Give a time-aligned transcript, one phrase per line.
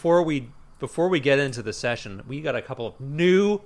[0.00, 0.48] But before we
[0.78, 3.60] before we get into the session, we got a couple of new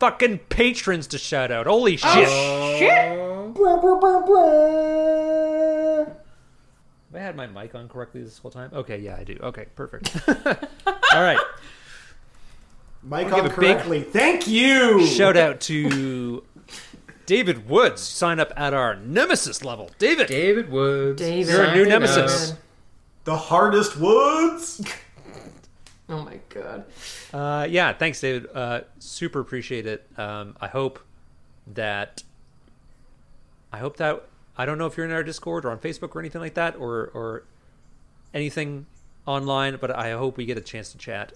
[0.00, 1.68] fucking patrons to shout out.
[1.68, 2.96] Holy oh, shit!
[7.12, 8.70] Have I had my mic on correctly this whole time?
[8.72, 9.38] Okay, yeah, I do.
[9.40, 10.16] Okay, perfect.
[10.28, 11.38] All right.
[13.04, 14.02] Mic I'll on correctly.
[14.02, 15.06] Thank you.
[15.06, 16.42] Shout out to
[17.24, 18.02] David Woods.
[18.02, 19.90] Sign up at our Nemesis level.
[20.00, 21.22] David, David Woods.
[21.22, 21.52] David.
[21.52, 22.50] you're a new nemesis.
[22.50, 22.58] up.
[23.22, 24.82] The hardest woods.
[26.08, 26.84] Oh my god.
[27.32, 28.46] Uh, yeah, thanks, David.
[28.54, 30.06] Uh, super appreciate it.
[30.18, 31.00] Um, I hope
[31.66, 32.22] that
[33.72, 36.20] I hope that I don't know if you're in our Discord or on Facebook or
[36.20, 37.44] anything like that, or or
[38.34, 38.84] anything
[39.26, 41.32] online, but I hope we get a chance to chat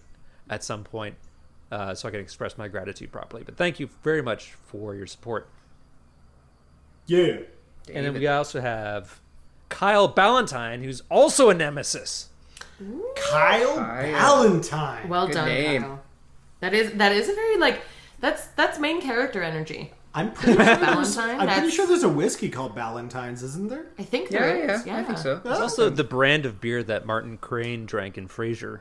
[0.50, 1.14] at some point,
[1.72, 3.44] uh, so I can express my gratitude properly.
[3.44, 5.48] But thank you very much for your support.
[7.06, 7.39] Yeah.
[7.92, 9.19] And then we also have
[9.70, 12.28] Kyle Ballantyne, who's also a nemesis.
[13.16, 14.12] Kyle, Kyle.
[14.12, 15.08] Valentine.
[15.08, 15.82] Well Good done, name.
[15.82, 16.02] Kyle.
[16.60, 17.82] That is that is a very like
[18.20, 19.92] that's that's main character energy.
[20.14, 23.68] I'm pretty sure there's, Valentine, I'm pretty that's- sure there's a whiskey called Ballantine's, isn't
[23.68, 23.86] there?
[23.98, 24.86] I think Yeah, there yeah, is.
[24.88, 25.40] I think so.
[25.44, 28.80] It's also the brand of beer that Martin Crane drank in Frasier.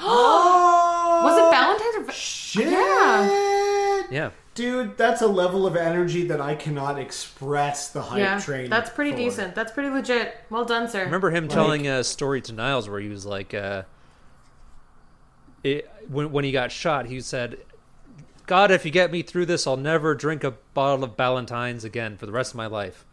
[0.00, 2.70] Oh, Was it Valentine's or Va- Shit.
[2.70, 4.02] Yeah.
[4.10, 4.30] Yeah.
[4.54, 8.68] Dude, that's a level of energy that I cannot express the hype Yeah, train.
[8.68, 9.16] that's pretty for.
[9.16, 9.54] decent.
[9.54, 10.36] That's pretty legit.
[10.50, 11.00] Well done, sir.
[11.00, 13.84] I remember him telling a story to Niles where he was like, uh,
[15.64, 17.56] it, when when he got shot, he said,
[18.46, 22.16] "God, if you get me through this, I'll never drink a bottle of Ballantines again
[22.18, 23.06] for the rest of my life."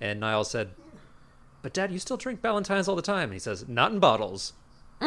[0.00, 0.70] And Niles said,
[1.62, 4.52] "But Dad, you still drink Ballantines all the time." And he says, "Not in bottles."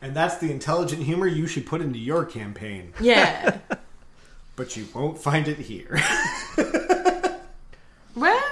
[0.00, 2.92] And that's the intelligent humor you should put into your campaign.
[3.00, 3.58] Yeah.
[4.56, 6.00] But you won't find it here.
[8.16, 8.42] well,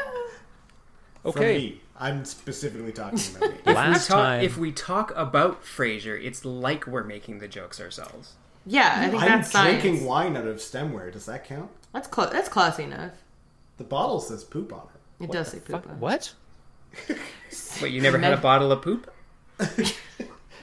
[1.22, 1.59] From Okay.
[1.59, 1.81] me.
[1.98, 3.56] I'm specifically talking about me.
[3.60, 7.48] If we, Last talk, time, if we talk about Frasier, it's like we're making the
[7.48, 8.34] jokes ourselves.
[8.66, 9.82] yeah, I think I'm that's science.
[9.82, 11.12] drinking wine out of stemware.
[11.12, 11.71] Does that count?
[11.92, 12.31] That's close.
[12.31, 13.12] That's classy enough.
[13.78, 14.87] The bottle says poop on
[15.21, 15.25] it.
[15.25, 15.69] It does say poop.
[15.82, 15.98] fuck, on it.
[15.98, 16.32] what?
[17.81, 19.10] But you never had a bottle of poop?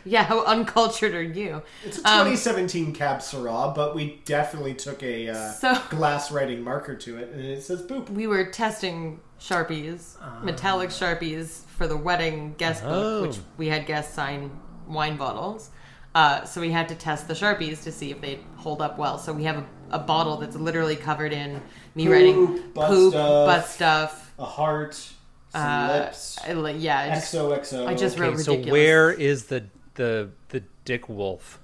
[0.05, 1.61] Yeah, how uncultured are you?
[1.85, 6.95] It's a 2017 Cab Syrah, but we definitely took a uh, So- glass writing marker
[6.95, 8.09] to it, and it says poop.
[8.09, 13.21] We were testing sharpies, metallic sharpies for the wedding guest Oh.
[13.21, 14.51] book, which we had guests sign
[14.87, 15.69] wine bottles.
[16.15, 19.17] Uh, so we had to test the sharpies to see if they hold up well.
[19.17, 21.59] So we have a, a bottle that's literally covered in
[21.95, 23.45] me writing butt poop, stuff.
[23.47, 24.33] butt stuff.
[24.37, 24.93] A heart,
[25.51, 27.87] some Uh, lips, I li- yeah, I just, XOXO.
[27.87, 29.63] I just wrote Okay, so where is the
[29.95, 31.59] the the Dick Wolf?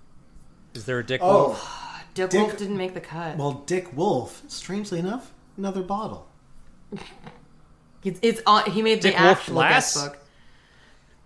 [0.74, 1.76] Is there a Dick Oh, Wolf?
[2.14, 3.38] Dick, Dick- Wolf didn't make the cut.
[3.38, 6.28] well, Dick Wolf, strangely enough, another bottle.
[8.04, 8.70] it's, it's on.
[8.72, 9.94] He made Dick the Wolf actual Lass?
[9.96, 10.18] guest book.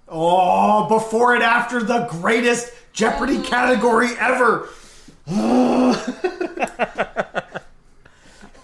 [0.07, 4.67] Oh, before and after the greatest Jeopardy category ever.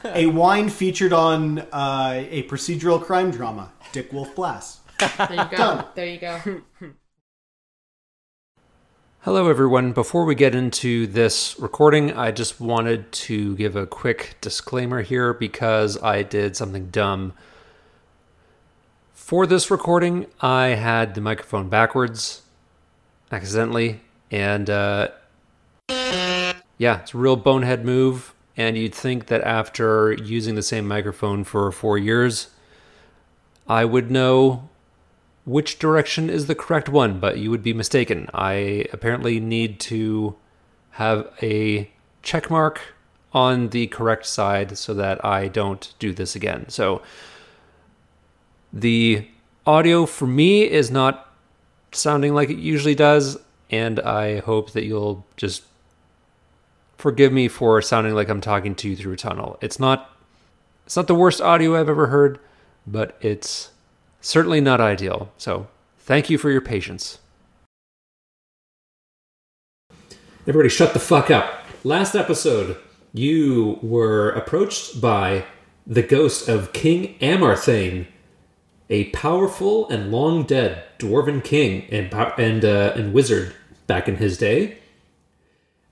[0.03, 4.79] a wine featured on uh, a procedural crime drama, Dick Wolf Blast.
[4.99, 5.57] There you go.
[5.57, 5.85] Done.
[5.95, 6.61] There you go.
[9.23, 9.91] Hello, everyone.
[9.91, 15.33] Before we get into this recording, I just wanted to give a quick disclaimer here
[15.33, 17.33] because I did something dumb.
[19.11, 22.43] For this recording, I had the microphone backwards
[23.29, 23.99] accidentally,
[24.31, 25.09] and uh,
[26.77, 28.33] yeah, it's a real bonehead move.
[28.55, 32.51] And you'd think that after using the same microphone for four years,
[33.67, 34.68] I would know
[35.49, 38.29] which direction is the correct one, but you would be mistaken.
[38.35, 40.35] I apparently need to
[40.91, 41.89] have a
[42.21, 42.79] check mark
[43.33, 46.69] on the correct side so that I don't do this again.
[46.69, 47.01] So
[48.71, 49.27] the
[49.65, 51.33] audio for me is not
[51.93, 53.39] sounding like it usually does,
[53.71, 55.63] and I hope that you'll just
[56.95, 59.57] forgive me for sounding like I'm talking to you through a tunnel.
[59.61, 60.15] It's not
[60.85, 62.39] it's not the worst audio I've ever heard,
[62.85, 63.71] but it's
[64.21, 65.31] certainly not ideal.
[65.37, 65.67] So,
[65.97, 67.19] thank you for your patience.
[70.47, 71.63] Everybody, shut the fuck up.
[71.83, 72.77] Last episode,
[73.13, 75.45] you were approached by
[75.85, 78.07] the ghost of King Amarthane,
[78.89, 83.53] a powerful and long dead dwarven king and and uh, and wizard
[83.87, 84.77] back in his day.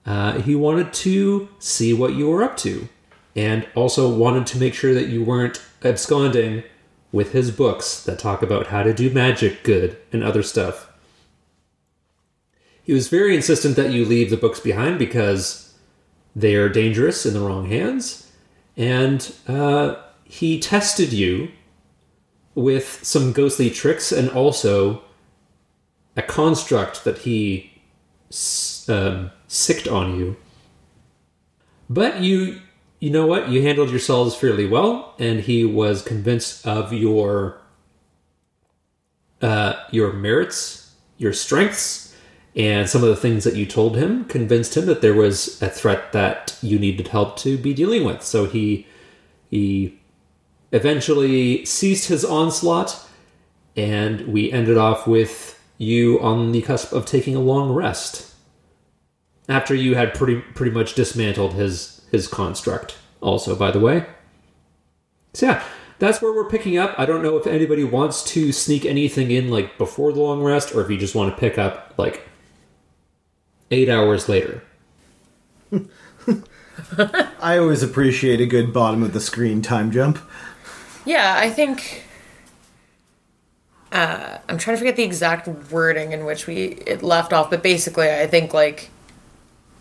[0.06, 2.88] Uh, he wanted to see what you were up to,
[3.36, 6.64] and also wanted to make sure that you weren't absconding
[7.18, 10.94] with his books that talk about how to do magic good and other stuff.
[12.84, 15.74] He was very insistent that you leave the books behind because
[16.36, 18.32] they are dangerous in the wrong hands,
[18.78, 21.50] and uh, he tested you
[22.54, 25.02] with some ghostly tricks and also
[26.16, 27.72] a construct that he
[28.88, 30.36] um, sicked on you.
[31.90, 32.62] But you,
[33.00, 33.50] you know what?
[33.50, 37.62] You handled yourselves fairly well, and he was convinced of your
[39.42, 42.16] uh, your merits, your strengths,
[42.56, 45.70] and some of the things that you told him convinced him that there was a
[45.70, 48.24] threat that you needed help to be dealing with.
[48.24, 48.88] So he
[49.50, 50.00] he
[50.72, 53.08] eventually ceased his onslaught,
[53.76, 58.34] and we ended off with you on the cusp of taking a long rest
[59.48, 62.98] after you had pretty pretty much dismantled his his construct.
[63.22, 64.06] Also, by the way,
[65.34, 65.64] so yeah,
[66.00, 66.94] that's where we're picking up.
[66.98, 70.74] I don't know if anybody wants to sneak anything in like before the long rest,
[70.74, 72.28] or if you just want to pick up like
[73.72, 74.64] eight hours later.
[77.40, 80.20] I always appreciate a good bottom of the screen time jump.
[81.06, 82.04] Yeah, I think.
[83.92, 87.64] Uh, I'm trying to forget the exact wording in which we it left off, but
[87.64, 88.90] basically, I think like,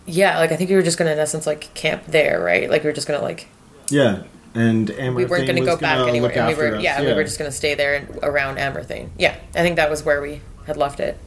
[0.06, 2.70] yeah, like I think we were just gonna in essence like camp there, right?
[2.70, 3.48] Like we were just gonna like
[3.90, 4.22] Yeah,
[4.54, 7.00] and Amarthine we weren't gonna was go back gonna anywhere, and we were us, yeah,
[7.00, 9.10] we were just gonna stay there and around Amerthane.
[9.18, 11.18] Yeah, I think that was where we had left it.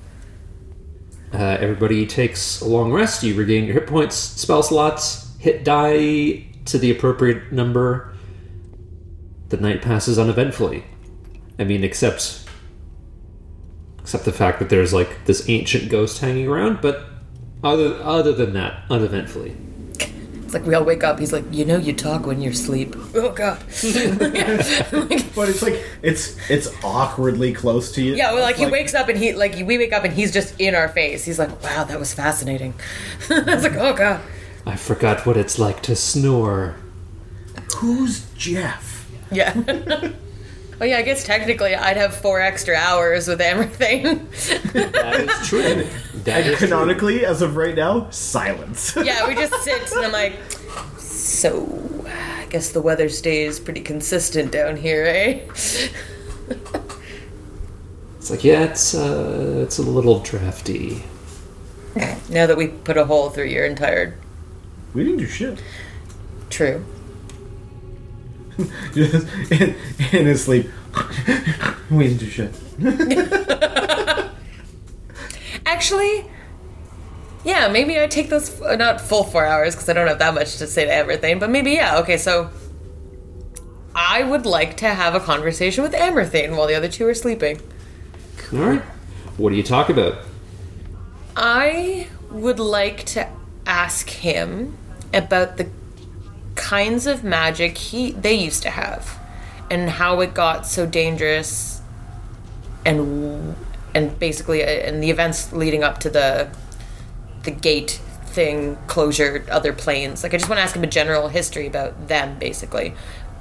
[1.33, 3.21] Uh, everybody takes a long rest.
[3.23, 8.13] You regain your hit points, spell slots, hit die to the appropriate number.
[9.49, 10.85] The night passes uneventfully.
[11.57, 12.45] I mean, except
[13.99, 16.81] except the fact that there's like this ancient ghost hanging around.
[16.81, 17.05] But
[17.63, 19.55] other other than that, uneventfully.
[20.49, 21.19] It's like we all wake up.
[21.19, 22.95] He's like, you know, you talk when you're asleep.
[23.13, 23.59] Oh god.
[25.35, 28.15] But it's like it's it's awkwardly close to you.
[28.15, 30.33] Yeah, well, like, It's he wakes up and he like we wake up and he's
[30.33, 31.23] just in our face.
[31.23, 32.73] He's like, "Wow, that was fascinating."
[33.29, 34.21] I was like, "Oh god."
[34.65, 36.75] I forgot what it's like to snore.
[37.77, 39.07] Who's Jeff?
[39.31, 39.53] Yeah.
[40.81, 44.03] oh yeah, I guess technically I'd have four extra hours with everything.
[44.73, 45.87] That is true.
[46.23, 46.67] That is true.
[46.67, 48.95] Canonically, as of right now, silence.
[49.03, 50.39] yeah, we just sit and I'm like,
[50.97, 55.39] so I guess the weather stays pretty consistent down here, eh?
[58.17, 61.03] It's like yeah, it's uh, it's a little drafty.
[62.29, 64.15] now that we put a hole through your entire
[64.93, 65.61] we didn't do shit.
[66.49, 66.83] true.
[68.93, 69.75] Just in,
[70.11, 70.69] in his sleep.
[71.89, 72.53] we didn't do shit.
[75.65, 76.25] Actually,
[77.45, 80.33] yeah, maybe I take those uh, not full four hours because I don't have that
[80.33, 81.99] much to say to everything, but maybe yeah.
[81.99, 82.49] Okay, so
[83.95, 87.61] I would like to have a conversation with Amerthane while the other two are sleeping.
[88.51, 88.81] All right.
[89.37, 90.17] What do you talk about?
[91.35, 93.29] I would like to
[93.65, 94.77] ask him
[95.13, 95.69] about the
[96.59, 99.17] kinds of magic he they used to have
[99.71, 101.81] and how it got so dangerous
[102.85, 103.55] and
[103.95, 106.49] and basically uh, and the events leading up to the
[107.43, 111.29] the gate thing closure other planes like i just want to ask him a general
[111.29, 112.93] history about them basically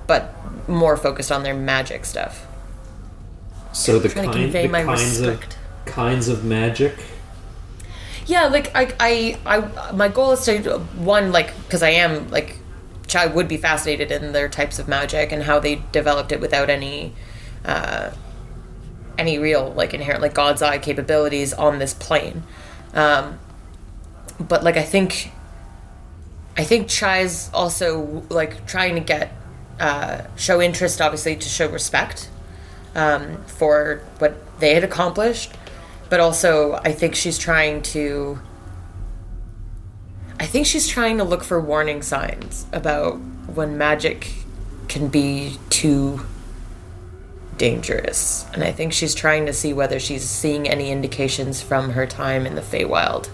[0.06, 0.32] but
[0.68, 2.46] more focused on their magic stuff
[3.72, 5.54] So the, kind, the my kinds respect.
[5.54, 6.94] of kinds of magic.
[8.26, 12.57] Yeah, like I, I, I my goal is to one like because I am like,
[13.14, 16.70] I would be fascinated in their types of magic and how they developed it without
[16.70, 17.14] any,
[17.64, 18.10] uh,
[19.16, 22.42] any real like inherent like God's eye capabilities on this plane.
[22.94, 23.38] Um,
[24.40, 25.32] but like I think,
[26.56, 29.32] I think Chai's also like trying to get
[29.80, 32.28] uh, show interest, obviously to show respect
[32.94, 35.52] um, for what they had accomplished
[36.08, 38.38] but also I think she's trying to
[40.40, 43.14] I think she's trying to look for warning signs about
[43.54, 44.32] when magic
[44.88, 46.20] can be too
[47.56, 48.46] dangerous.
[48.54, 52.46] And I think she's trying to see whether she's seeing any indications from her time
[52.46, 53.28] in the Feywild.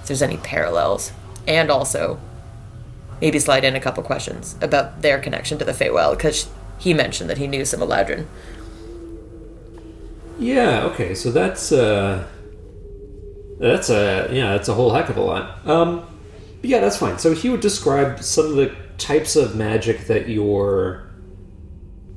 [0.00, 1.12] If there's any parallels.
[1.46, 2.20] And also
[3.20, 7.28] maybe slide in a couple questions about their connection to the Feywild because he mentioned
[7.30, 8.26] that he knew some Eladrin.
[10.38, 10.84] Yeah.
[10.84, 11.14] Okay.
[11.14, 12.26] So that's uh,
[13.58, 15.66] that's a yeah, that's a whole heck of a lot.
[15.66, 16.06] Um,
[16.64, 17.18] but yeah, that's fine.
[17.18, 21.10] So he would describe some of the types of magic that you're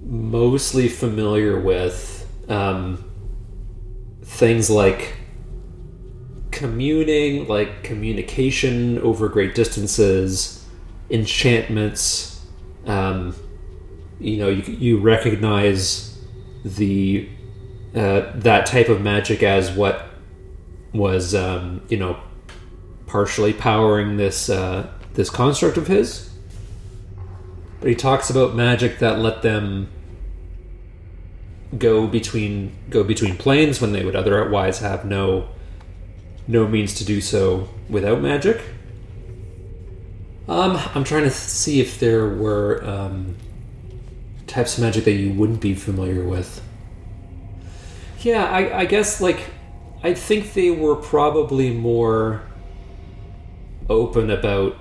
[0.01, 2.25] mostly familiar with.
[2.47, 3.03] Um,
[4.23, 5.17] things like
[6.51, 10.65] communing, like communication over great distances,
[11.09, 12.47] enchantments.
[12.85, 13.35] Um,
[14.17, 16.17] you know, you, you recognize
[16.63, 17.27] the
[17.93, 20.05] uh, that type of magic as what
[20.93, 22.17] was, um, you know,
[23.07, 26.29] partially powering this uh, this construct of his.
[27.79, 29.89] But he talks about magic that let them
[31.77, 35.49] go between go between planes when they would otherwise have no
[36.47, 38.61] no means to do so without magic.
[40.47, 43.35] Um, I'm trying to see if there were um,
[44.47, 46.63] types of magic that you wouldn't be familiar with.
[48.21, 49.41] Yeah, I, I guess like
[50.03, 52.43] I think they were probably more
[53.89, 54.77] open about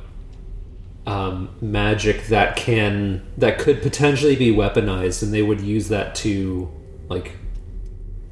[1.06, 6.70] um, magic that can that could potentially be weaponized, and they would use that to
[7.08, 7.32] like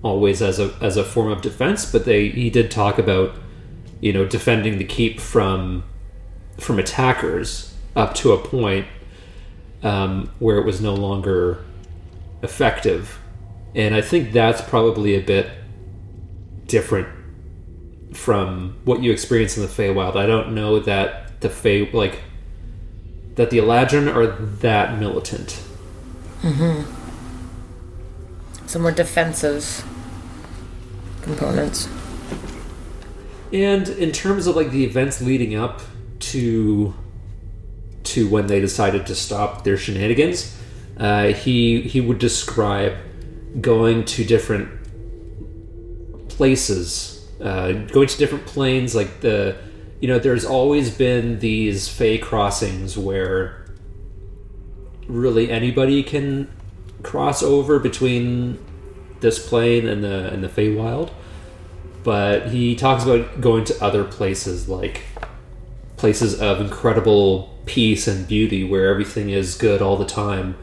[0.03, 1.91] always as a as a form of defense.
[1.91, 3.37] But they he did talk about
[4.01, 5.85] you know defending the keep from
[6.59, 8.87] from attackers up to a point
[9.83, 11.65] um, where it was no longer
[12.43, 13.21] effective,
[13.75, 15.49] and I think that's probably a bit
[16.67, 17.24] different
[18.15, 20.17] from what you experience in the Feywild.
[20.17, 22.21] I don't know that the Fey like
[23.35, 25.61] that the Eladrin are that militant.
[26.41, 26.85] Mhm
[28.75, 29.85] some more defensive
[31.23, 31.89] components.
[33.53, 35.81] And in terms of like the events leading up
[36.19, 36.93] to
[38.03, 40.59] to when they decided to stop their shenanigans,
[40.97, 42.97] uh, he he would describe
[43.61, 44.69] going to different
[46.29, 48.95] places, uh, going to different planes.
[48.95, 49.57] Like the
[50.01, 53.67] you know, there's always been these Fey crossings where
[55.07, 56.51] really anybody can
[57.03, 58.59] cross over between
[59.21, 61.11] this plane and the and the Feywild
[62.05, 65.03] but he talks about going to other places like
[65.97, 70.55] places of incredible peace and beauty where everything is good all the time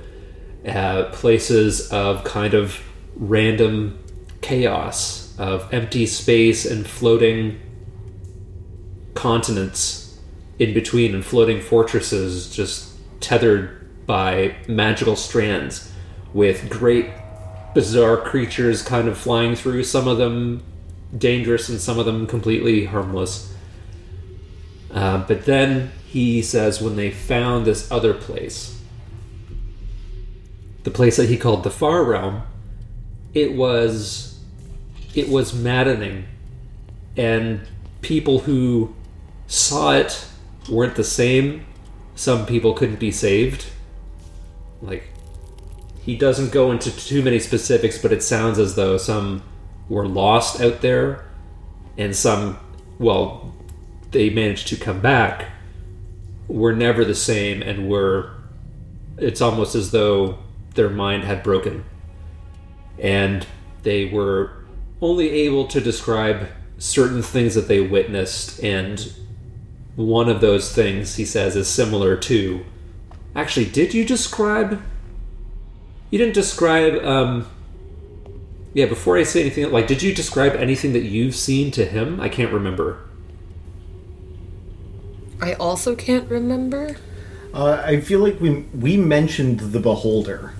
[0.67, 2.79] uh, places of kind of
[3.15, 3.97] random
[4.41, 7.59] chaos of empty space and floating
[9.13, 10.19] continents
[10.59, 15.91] in between and floating fortresses just tethered by magical strands
[16.33, 17.09] with great
[17.73, 20.63] bizarre creatures kind of flying through some of them
[21.17, 23.53] dangerous and some of them completely harmless.
[24.91, 28.81] Uh, but then he says when they found this other place,
[30.83, 32.43] the place that he called the Far Realm,
[33.33, 34.30] it was
[35.15, 36.25] it was maddening,
[37.17, 37.61] and
[38.01, 38.95] people who
[39.47, 40.25] saw it
[40.69, 41.65] weren't the same.
[42.15, 43.65] Some people couldn't be saved.
[44.81, 45.09] Like
[46.01, 49.43] he doesn't go into too many specifics, but it sounds as though some
[49.89, 51.25] were lost out there,
[51.97, 52.57] and some,
[52.97, 53.53] well,
[54.11, 55.49] they managed to come back,
[56.47, 58.31] were never the same, and were.
[59.17, 60.39] It's almost as though
[60.73, 61.83] their mind had broken,
[62.97, 63.45] and
[63.83, 64.60] they were
[65.01, 69.13] only able to describe certain things that they witnessed, and
[69.95, 72.63] one of those things he says is similar to.
[73.35, 74.81] Actually, did you describe?
[76.09, 77.03] You didn't describe.
[77.03, 77.47] Um,
[78.73, 82.21] yeah, before I say anything, like, did you describe anything that you've seen to him?
[82.21, 82.99] I can't remember.
[85.41, 86.97] I also can't remember.
[87.53, 90.53] Uh, I feel like we we mentioned the beholder.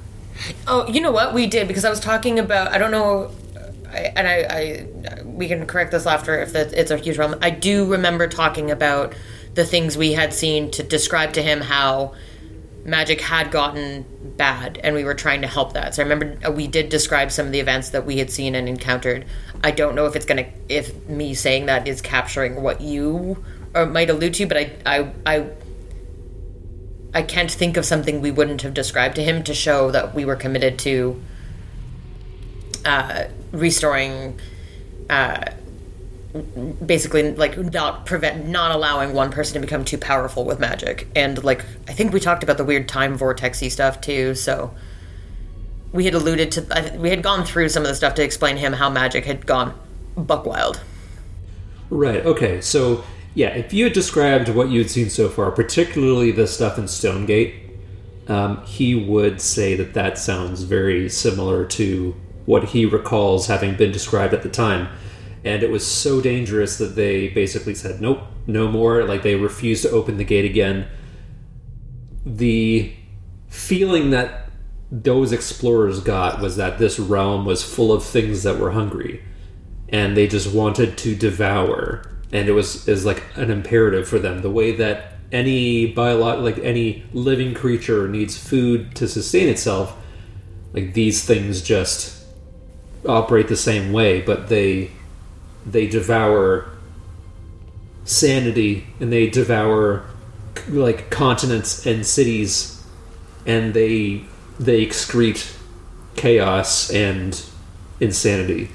[0.68, 1.34] Oh, you know what?
[1.34, 2.70] We did because I was talking about.
[2.70, 3.32] I don't know,
[3.92, 7.40] I, and I, I, we can correct this after if it's a huge problem.
[7.42, 9.14] I do remember talking about
[9.54, 12.14] the things we had seen to describe to him how
[12.84, 14.06] magic had gotten
[14.38, 15.96] bad, and we were trying to help that.
[15.96, 18.56] So I remember uh, we did describe some of the events that we had seen
[18.56, 19.26] and encountered.
[19.64, 23.44] I don't know if it's gonna, if me saying that is capturing what you
[23.74, 25.50] or might allude to, but I, I, I
[27.14, 30.24] I can't think of something we wouldn't have described to him to show that we
[30.24, 31.22] were committed to
[32.86, 34.40] uh, restoring,
[35.10, 35.46] uh,
[36.86, 41.08] basically like not prevent, not allowing one person to become too powerful with magic.
[41.16, 44.36] And like I think we talked about the weird time vortexy stuff too.
[44.36, 44.74] So
[45.92, 48.58] we had alluded to, I- we had gone through some of the stuff to explain
[48.58, 49.74] him how magic had gone
[50.16, 50.80] buck wild.
[51.90, 52.26] Right.
[52.26, 52.62] Okay.
[52.62, 53.04] So
[53.34, 56.88] yeah, if you had described what you had seen so far, particularly the stuff in
[56.88, 57.56] Stonegate,
[58.28, 62.16] um, he would say that that sounds very similar to
[62.46, 64.90] what he recalls having been described at the time.
[65.44, 69.84] And it was so dangerous that they basically said, "Nope, no more." Like they refused
[69.84, 70.88] to open the gate again.
[72.26, 72.94] The
[73.48, 74.50] feeling that
[74.92, 79.24] those explorers got was that this realm was full of things that were hungry
[79.88, 82.02] and they just wanted to devour
[82.34, 86.58] and it was is like an imperative for them the way that any biolo- like
[86.60, 89.98] any living creature needs food to sustain itself
[90.74, 92.21] like these things just
[93.08, 94.90] operate the same way but they
[95.66, 96.70] they devour
[98.04, 100.04] sanity and they devour
[100.70, 102.84] like continents and cities
[103.46, 104.24] and they
[104.60, 105.56] they excrete
[106.16, 107.44] chaos and
[108.00, 108.70] insanity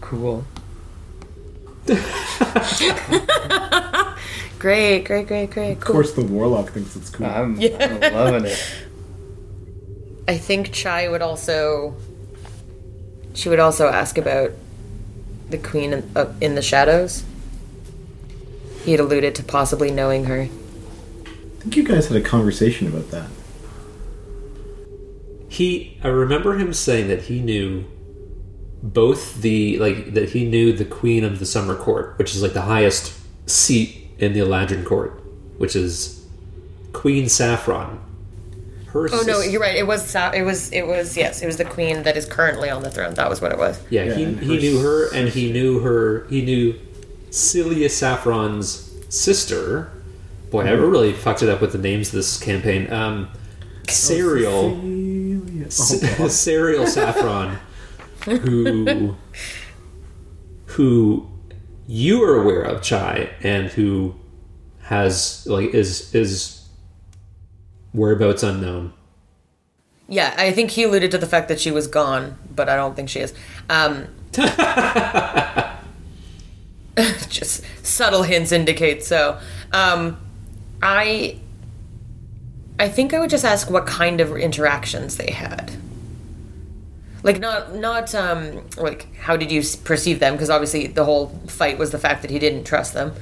[0.00, 0.44] Cool.
[4.58, 5.72] Great, great, great, great.
[5.72, 5.92] Of Cool.
[5.94, 7.26] course, the warlock thinks it's cool.
[7.26, 8.74] I'm, I'm loving it.
[10.26, 11.94] I think Chai would also.
[13.36, 14.52] She would also ask about
[15.50, 17.22] the queen in, uh, in the shadows.
[18.82, 20.48] He had alluded to possibly knowing her.
[20.48, 23.28] I think you guys had a conversation about that.
[25.48, 27.84] He, I remember him saying that he knew
[28.82, 32.52] both the like that he knew the queen of the summer court, which is like
[32.52, 33.12] the highest
[33.46, 35.20] seat in the Eladrin court,
[35.58, 36.26] which is
[36.92, 38.00] Queen Saffron.
[39.02, 39.76] Her Oh no, you're right.
[39.76, 42.70] It was Sa- it was it was yes, it was the queen that is currently
[42.70, 43.14] on the throne.
[43.14, 43.80] That was what it was.
[43.90, 46.26] Yeah, Yeah, he, he knew her, and he knew her.
[46.28, 46.74] He knew
[47.30, 49.90] Celia Saffron's sister.
[50.50, 52.90] Boy, I ever really fucked it up with the names of this campaign.
[52.92, 53.28] Um,
[53.88, 54.80] Serial,
[56.20, 57.58] Oh, Serial Saffron,
[58.24, 59.16] who
[60.66, 61.28] who
[61.86, 64.14] you are aware of, Chai, and who
[64.82, 66.55] has like is is
[67.92, 68.92] whereabouts unknown.
[70.08, 72.94] Yeah, I think he alluded to the fact that she was gone, but I don't
[72.94, 73.34] think she is.
[73.68, 74.06] Um,
[77.28, 79.40] just subtle hints indicate so.
[79.72, 80.18] Um,
[80.82, 81.40] I
[82.78, 85.72] I think I would just ask what kind of interactions they had.
[87.22, 91.78] Like not not um like how did you perceive them because obviously the whole fight
[91.78, 93.14] was the fact that he didn't trust them.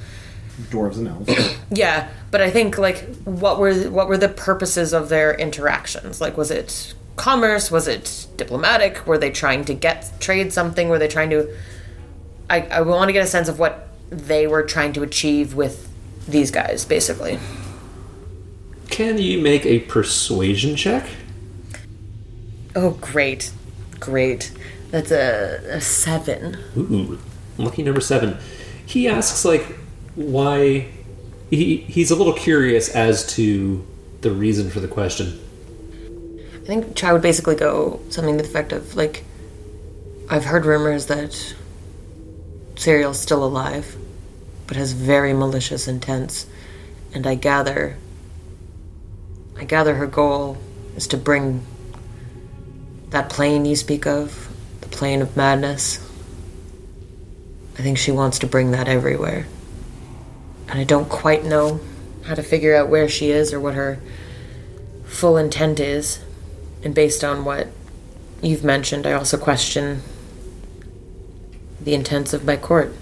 [0.70, 1.56] Dwarves and elves.
[1.70, 6.20] Yeah, but I think like what were what were the purposes of their interactions?
[6.20, 7.70] Like was it commerce?
[7.70, 9.06] Was it diplomatic?
[9.06, 10.88] Were they trying to get trade something?
[10.88, 11.52] Were they trying to
[12.48, 15.88] I I want to get a sense of what they were trying to achieve with
[16.28, 17.38] these guys basically.
[18.90, 21.08] Can you make a persuasion check?
[22.76, 23.50] Oh, great.
[23.98, 24.52] Great.
[24.90, 26.56] That's a, a 7.
[26.76, 27.18] Ooh,
[27.58, 28.36] lucky number seven.
[28.86, 29.64] He asks like
[30.14, 30.88] why
[31.50, 33.86] he he's a little curious as to
[34.20, 35.40] the reason for the question.
[36.54, 39.24] I think Chai would basically go something to the effect of like
[40.30, 41.54] I've heard rumors that
[42.76, 43.96] Serial's still alive,
[44.66, 46.46] but has very malicious intents,
[47.12, 47.96] and I gather
[49.56, 50.58] I gather her goal
[50.96, 51.64] is to bring
[53.10, 54.48] that plane you speak of,
[54.80, 55.98] the plane of madness.
[57.78, 59.46] I think she wants to bring that everywhere.
[60.68, 61.80] And I don't quite know
[62.24, 63.98] how to figure out where she is or what her
[65.04, 66.20] full intent is.
[66.82, 67.68] And based on what
[68.42, 70.02] you've mentioned, I also question
[71.80, 72.94] the intents of my court.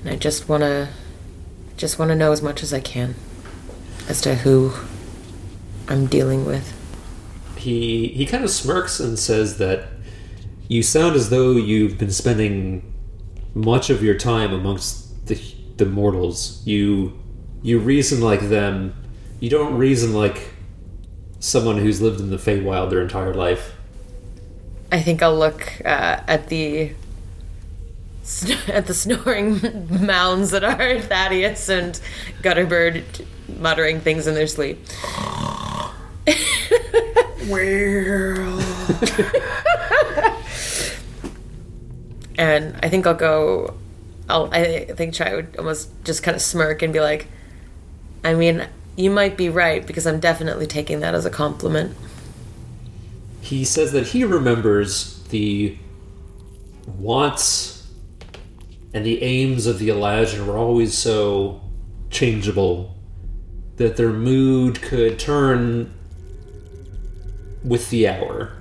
[0.00, 0.88] And I just want to
[1.76, 3.14] just want to know as much as I can
[4.08, 4.72] as to who
[5.88, 6.72] I'm dealing with.
[7.56, 9.88] He he kind of smirks and says that
[10.68, 12.92] you sound as though you've been spending
[13.54, 15.34] much of your time amongst the
[15.76, 16.62] the mortals.
[16.66, 17.18] You
[17.62, 18.94] you reason like them.
[19.40, 20.50] You don't reason like
[21.40, 23.72] someone who's lived in the Feywild their entire life.
[24.92, 26.92] I think I'll look uh, at the
[28.68, 29.60] at the snoring
[30.06, 32.00] mounds that are Thaddeus and
[32.42, 33.26] Gutterbird
[33.58, 34.78] muttering things in their sleep.
[37.48, 38.60] well,
[42.36, 43.74] And I think I'll go.
[44.28, 44.52] I'll.
[44.52, 47.26] I think Chai would almost just kind of smirk and be like,
[48.22, 51.96] "I mean, you might be right because I'm definitely taking that as a compliment."
[53.40, 55.76] He says that he remembers the
[56.98, 57.74] wants
[58.94, 61.60] and the aims of the Eladrin were always so
[62.10, 62.94] changeable
[63.76, 65.92] that their mood could turn
[67.64, 68.52] with the hour.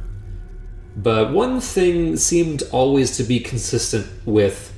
[0.95, 4.72] But one thing seemed always to be consistent with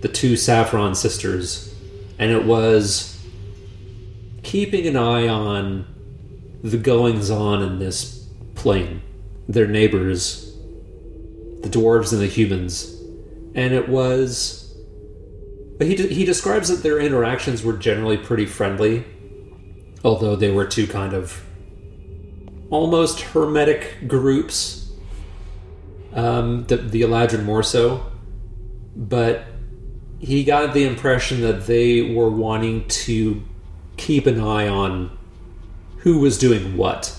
[0.00, 1.74] the two Saffron sisters,
[2.18, 3.24] and it was
[4.42, 5.86] keeping an eye on
[6.62, 9.02] the goings on in this plane,
[9.48, 10.54] their neighbors,
[11.62, 12.96] the dwarves and the humans.
[13.54, 14.74] And it was.
[15.78, 19.04] But he, de- he describes that their interactions were generally pretty friendly,
[20.04, 21.42] although they were two kind of
[22.68, 24.90] almost hermetic groups.
[26.12, 28.06] Um, the, the Eladrin more so.
[28.94, 29.44] But
[30.20, 33.42] he got the impression that they were wanting to
[33.96, 35.16] keep an eye on
[35.98, 37.18] who was doing what,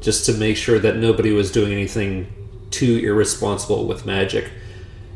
[0.00, 2.30] just to make sure that nobody was doing anything
[2.70, 4.50] too irresponsible with magic.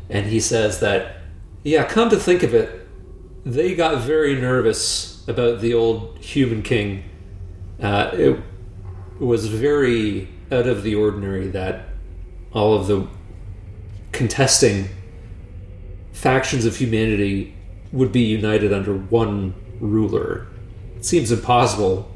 [0.09, 1.17] And he says that,
[1.63, 2.87] yeah, come to think of it,
[3.45, 7.03] they got very nervous about the old human king.
[7.81, 8.39] Uh, it
[9.19, 11.89] was very out of the ordinary that
[12.53, 13.07] all of the
[14.11, 14.89] contesting
[16.23, 17.53] factions of humanity
[17.91, 20.47] would be united under one ruler.
[20.95, 22.09] It seems impossible,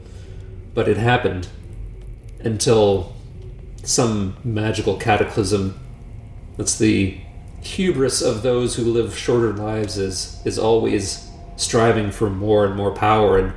[0.74, 1.50] but it happened
[2.40, 3.14] until
[3.84, 5.78] some magical cataclysm.
[6.56, 7.20] That's the
[7.60, 12.94] hubris of those who live shorter lives is is always striving for more and more
[12.94, 13.54] power and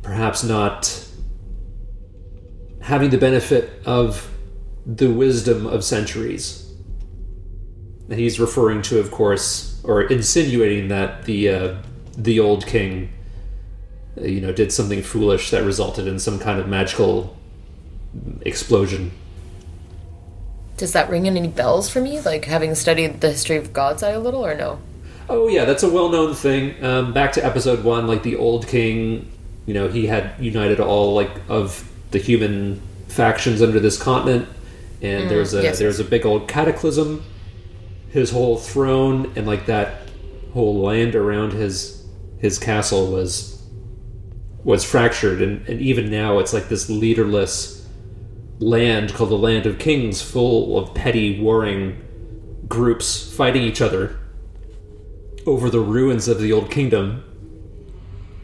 [0.00, 1.06] perhaps not
[2.80, 4.30] having the benefit of
[4.86, 6.69] the wisdom of centuries.
[8.10, 11.76] He's referring to, of course, or insinuating that the uh,
[12.16, 13.10] the old king,
[14.18, 17.36] uh, you know, did something foolish that resulted in some kind of magical
[18.42, 19.12] explosion.
[20.76, 22.20] Does that ring in any bells for me?
[22.20, 24.80] Like having studied the history of God's Eye a little, or no?
[25.28, 26.82] Oh yeah, that's a well-known thing.
[26.84, 29.30] Um, back to episode one, like the old king,
[29.66, 34.48] you know, he had united all like of the human factions under this continent,
[35.00, 37.22] and there's a yes, there's a big old cataclysm.
[38.10, 40.08] His whole throne and like that
[40.52, 42.04] whole land around his
[42.38, 43.62] his castle was
[44.64, 47.86] was fractured, and, and even now it's like this leaderless
[48.58, 51.98] land called the Land of Kings, full of petty warring
[52.68, 54.18] groups fighting each other
[55.46, 57.24] over the ruins of the old kingdom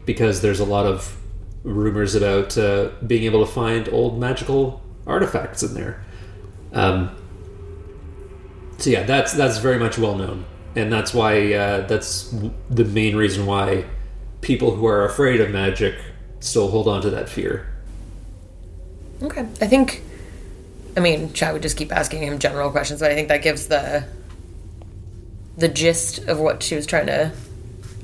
[0.05, 1.17] because there's a lot of
[1.63, 6.03] rumors about uh, being able to find old magical artifacts in there.
[6.73, 7.15] Um,
[8.77, 12.33] so yeah, that's that's very much well known, and that's why uh, that's
[12.69, 13.85] the main reason why
[14.41, 15.95] people who are afraid of magic
[16.39, 17.67] still hold on to that fear.
[19.21, 19.41] Okay.
[19.61, 20.03] I think.
[20.95, 23.67] I mean, Chai would just keep asking him general questions, but I think that gives
[23.67, 24.05] the
[25.55, 27.31] the gist of what she was trying to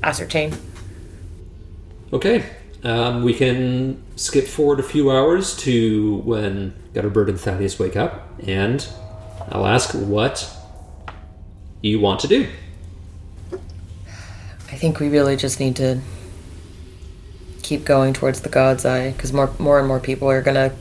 [0.02, 0.56] ascertain.
[2.12, 2.44] Okay,
[2.84, 8.28] um, we can skip forward a few hours to when Gutterbird and Thaddeus wake up,
[8.46, 8.86] and
[9.50, 10.53] I'll ask what
[11.90, 12.48] you want to do.
[13.52, 16.00] I think we really just need to
[17.62, 20.72] keep going towards the God's Eye because more, more and more people are gonna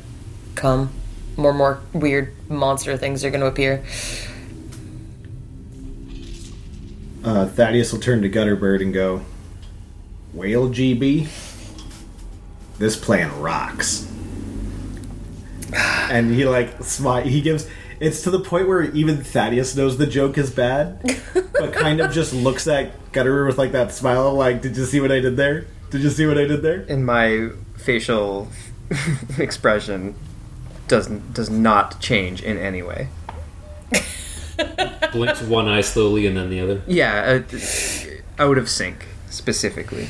[0.55, 0.91] come.
[1.35, 3.83] More and more weird monster things are gonna appear.
[7.23, 9.21] Uh, Thaddeus will turn to Gutterbird and go,
[10.33, 11.27] Whale GB,
[12.79, 14.09] this plan rocks.
[16.09, 17.23] And he like smile.
[17.23, 17.67] He gives.
[17.99, 20.99] It's to the point where even Thaddeus knows the joke is bad,
[21.53, 24.86] but kind of just looks at Gutterbird with like that smile, of like, "Did you
[24.86, 25.67] see what I did there?
[25.89, 28.49] Did you see what I did there?" And my facial
[29.38, 30.15] expression
[30.88, 33.10] doesn't does not change in any way.
[35.12, 36.82] Blinks one eye slowly and then the other.
[36.88, 40.10] Yeah, uh, out of sync specifically.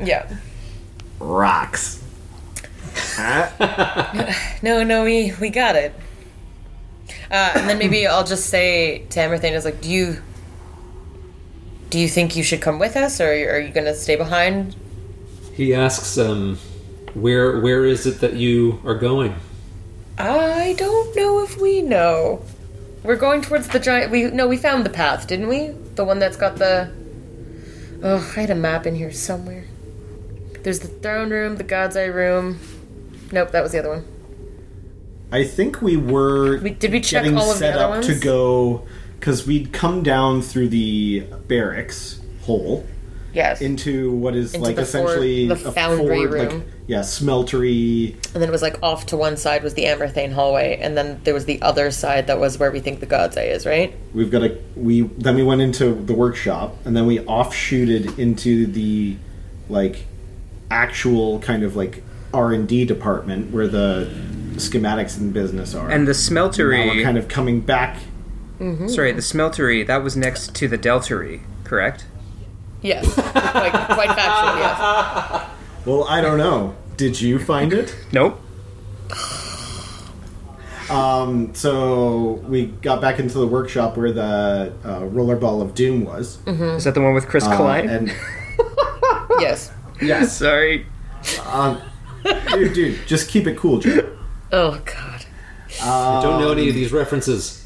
[0.00, 0.28] Yeah.
[1.18, 2.02] Rocks.
[2.94, 4.32] Huh?
[4.62, 5.92] No, no, we we got it.
[7.30, 10.22] Uh, and then maybe I'll just say to Amerthane is like, do you
[11.90, 14.76] do you think you should come with us, or are you gonna stay behind?
[15.54, 16.58] He asks, um,
[17.14, 19.34] "Where where is it that you are going?"
[20.18, 22.42] I don't know if we know.
[23.02, 24.10] We're going towards the giant.
[24.10, 25.68] We no, we found the path, didn't we?
[25.94, 26.92] The one that's got the.
[28.02, 29.64] Oh, I had a map in here somewhere.
[30.62, 32.58] There's the throne room, the God's Eye room.
[33.32, 34.04] Nope, that was the other one.
[35.30, 37.90] I think we were We- did we check getting all of the set other up
[37.90, 38.06] ones?
[38.06, 38.82] to go
[39.20, 42.86] because we'd come down through the barracks hole
[43.34, 43.60] Yes.
[43.60, 46.62] into what is Into like the essentially the a foundry forward, like room.
[46.86, 48.14] yeah, smeltery.
[48.32, 51.20] and then it was like off to one side was the Amerthane hallway, and then
[51.24, 53.94] there was the other side that was where we think the God's Eye is, right?
[54.14, 58.66] We've got a we then we went into the workshop and then we offshooted into
[58.66, 59.16] the
[59.68, 60.06] like
[60.70, 64.10] actual kind of like R and D department where the
[64.58, 65.88] schematics and business are.
[65.90, 67.96] And the now we're smeltery, kind of coming back.
[68.58, 72.06] sorry, the smeltery that was next to the deltery, correct?
[72.82, 73.16] Yes.
[73.16, 75.50] like quite factually, yes.
[75.86, 76.74] Well, I don't know.
[76.96, 77.94] Did you find it?
[78.12, 78.40] Nope.
[80.90, 86.38] Um, so we got back into the workshop where the uh, rollerball of doom was,
[86.46, 87.88] Is that the one with Chris Uh, Klein?
[87.90, 88.08] and
[89.40, 89.70] Yes.
[90.00, 90.86] yes, Sorry.
[91.46, 91.80] um,
[92.24, 94.16] dude, dude, just keep it cool, Joe.
[94.52, 95.24] Oh God.
[95.82, 97.64] I don't know any of these references.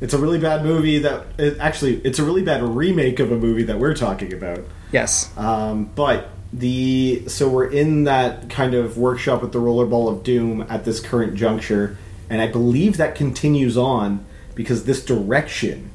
[0.00, 3.36] It's a really bad movie that it, actually it's a really bad remake of a
[3.36, 4.60] movie that we're talking about.
[4.92, 5.36] Yes.
[5.38, 10.66] Um, but the so we're in that kind of workshop with the rollerball of doom
[10.68, 11.96] at this current juncture,
[12.30, 15.90] and I believe that continues on because this direction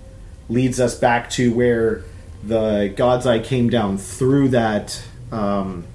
[0.50, 2.04] leads us back to where
[2.44, 5.02] the God's Eye came down through that
[5.32, 5.86] um,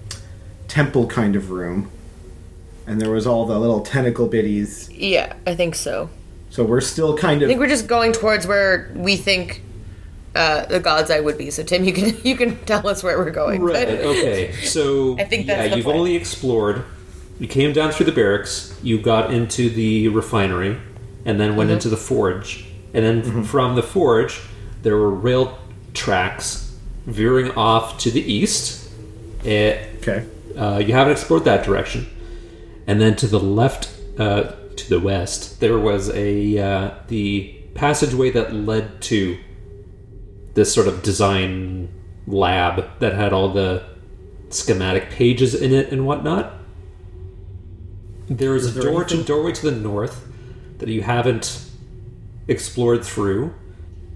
[0.69, 1.91] temple kind of room,
[2.87, 4.89] and there was all the little tentacle bitties.
[4.93, 6.11] Yeah, I think so.
[6.51, 7.47] So we're still kind of.
[7.47, 9.63] I think we're just going towards where we think
[10.35, 11.51] uh, the God's Eye would be.
[11.51, 13.63] So Tim, you can you can tell us where we're going.
[13.63, 13.87] Right.
[13.87, 14.53] but- Okay.
[14.63, 15.99] So I think that's yeah, the you've plan.
[15.99, 16.85] only explored.
[17.39, 18.79] You came down through the barracks.
[18.83, 20.79] You got into the refinery,
[21.25, 21.59] and then Mm-hmm.
[21.59, 22.65] went into the forge.
[22.95, 24.41] And then from the forge,
[24.83, 25.59] there were rail
[25.93, 26.75] tracks
[27.07, 28.89] veering off to the east.
[29.45, 30.25] Eh, Okay.
[30.57, 32.07] uh, you haven't explored that direction.
[32.87, 38.31] And then to the left, uh, to the west, there was a uh, the passageway
[38.31, 39.39] that led to
[40.55, 41.89] this sort of design
[42.27, 43.85] lab that had all the
[44.51, 46.55] schematic pages in it and whatnot.
[48.29, 50.27] There is, Is a there door to doorway to the north
[50.79, 51.65] that you haven't
[52.49, 53.55] explored through.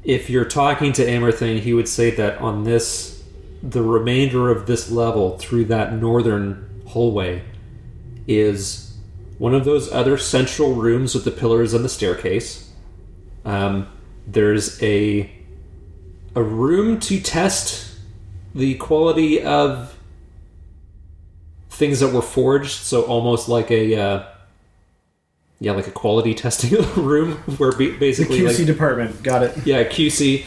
[0.03, 3.23] If you're talking to Amerthane, he would say that on this,
[3.63, 7.43] the remainder of this level through that northern hallway
[8.27, 8.97] is
[9.39, 12.71] one of those other central rooms with the pillars and the staircase.
[13.45, 13.89] Um,
[14.27, 15.31] there's a
[16.35, 17.99] a room to test
[18.55, 19.97] the quality of
[21.71, 22.71] things that were forged.
[22.83, 24.25] So almost like a uh,
[25.59, 29.23] yeah, like a quality testing room where be- The basically QC like, department.
[29.23, 29.67] Got it.
[29.67, 30.45] yeah, QC.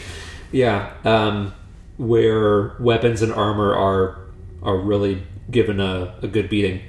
[0.52, 1.52] Yeah, um,
[1.96, 4.20] where weapons and armor are
[4.62, 6.80] are really given a, a good beating.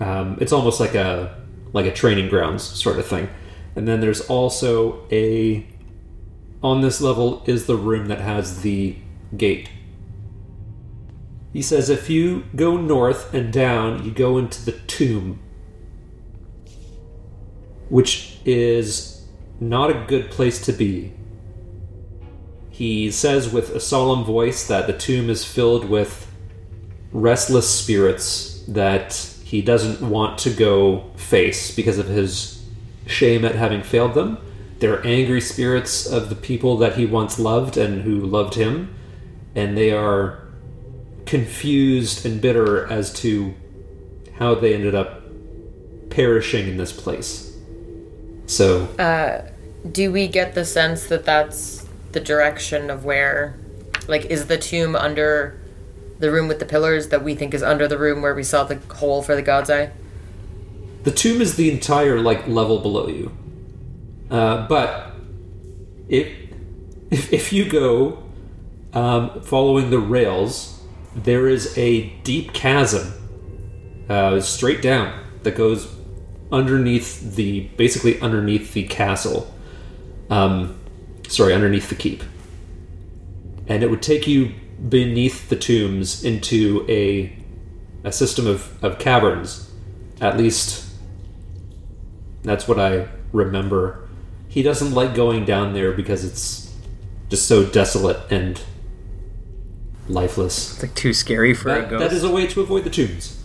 [0.00, 1.34] Um, it's almost like a
[1.72, 3.28] like a training grounds sort of thing.
[3.74, 5.66] And then there's also a
[6.62, 8.96] on this level is the room that has the
[9.36, 9.68] gate.
[11.52, 15.38] He says if you go north and down, you go into the tomb,
[17.88, 19.26] which is
[19.60, 21.12] not a good place to be.
[22.70, 26.30] He says with a solemn voice that the tomb is filled with
[27.10, 32.66] restless spirits that he doesn't want to go face because of his
[33.06, 34.38] shame at having failed them.
[34.80, 38.92] They're angry spirits of the people that he once loved and who loved him,
[39.54, 40.48] and they are
[41.26, 43.54] confused and bitter as to
[44.36, 45.22] how they ended up
[46.10, 47.56] perishing in this place.
[48.46, 49.42] So, uh,
[49.92, 53.56] do we get the sense that that's the direction of where
[54.08, 55.60] like is the tomb under
[56.18, 58.64] the room with the pillars that we think is under the room where we saw
[58.64, 59.90] the hole for the god's eye
[61.04, 63.36] The tomb is the entire like level below you.
[64.30, 65.12] Uh, but
[66.08, 66.26] if,
[67.10, 68.24] if if you go
[68.92, 70.80] um, following the rails,
[71.14, 73.12] there is a deep chasm
[74.08, 75.94] uh, straight down that goes
[76.50, 79.52] underneath the basically underneath the castle.
[80.28, 80.78] Um,
[81.28, 82.24] sorry, underneath the keep,
[83.68, 84.54] and it would take you
[84.88, 87.32] beneath the tombs into a
[88.04, 89.70] a system of, of caverns.
[90.20, 90.84] At least
[92.42, 94.08] that's what I remember.
[94.48, 96.72] He doesn't like going down there because it's
[97.28, 98.60] just so desolate and
[100.08, 100.74] lifeless.
[100.74, 101.98] It's like too scary for a ghost.
[102.00, 103.42] that is a way to avoid the tombs.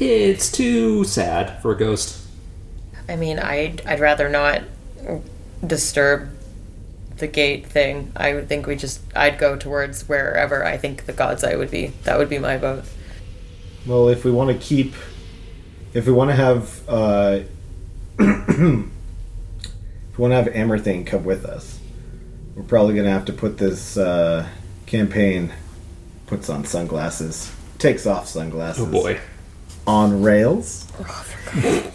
[0.00, 2.18] It's too sad for a ghost.
[3.08, 4.62] i mean i'd i'd rather not
[5.66, 6.28] disturb
[7.18, 11.12] the gate thing i would think we just i'd go towards wherever i think the
[11.12, 12.84] god's eye would be that would be my vote
[13.86, 14.94] Well, if we want to keep,
[15.92, 17.40] if we want to have, uh,
[18.18, 18.18] if
[18.58, 21.80] we want to have Amerthane come with us,
[22.54, 24.46] we're probably going to have to put this uh,
[24.86, 25.52] campaign.
[26.28, 28.84] Puts on sunglasses, takes off sunglasses.
[28.86, 29.18] Oh boy.
[29.86, 30.86] On rails.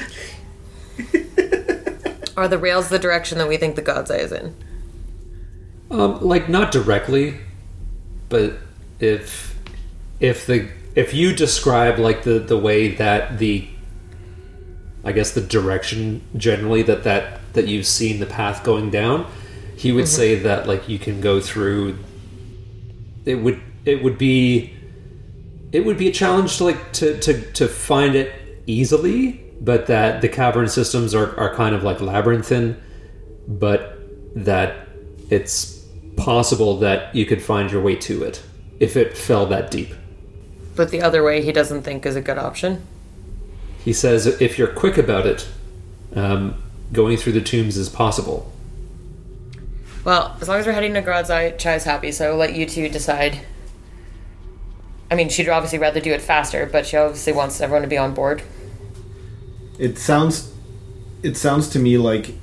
[2.40, 4.54] are the rails the direction that we think the god's eye is in
[5.90, 7.38] Um, like not directly,
[8.28, 8.58] but
[9.00, 9.58] if
[10.20, 13.66] if the if you describe like the the way that the
[15.02, 19.26] I guess the direction generally that that that you've seen the path going down,
[19.76, 21.98] he would say that like you can go through.
[23.24, 24.74] It would it would be
[25.72, 28.32] it would be a challenge to like to to to find it
[28.66, 32.76] easily, but that the cavern systems are are kind of like labyrinthine,
[33.46, 33.98] but
[34.34, 34.88] that
[35.30, 35.84] it's
[36.16, 38.42] possible that you could find your way to it
[38.78, 39.94] if it fell that deep.
[40.76, 42.82] but the other way he doesn't think is a good option
[43.84, 45.48] He says if you're quick about it,
[46.14, 46.54] um,
[46.92, 48.50] going through the tombs is possible.
[50.04, 52.66] Well, as long as we're heading to God's Eye, Chai's happy, so I'll let you
[52.66, 53.40] two decide.
[55.10, 57.98] I mean, she'd obviously rather do it faster, but she obviously wants everyone to be
[57.98, 58.42] on board.
[59.80, 60.52] It sounds,
[61.22, 62.34] it sounds to me like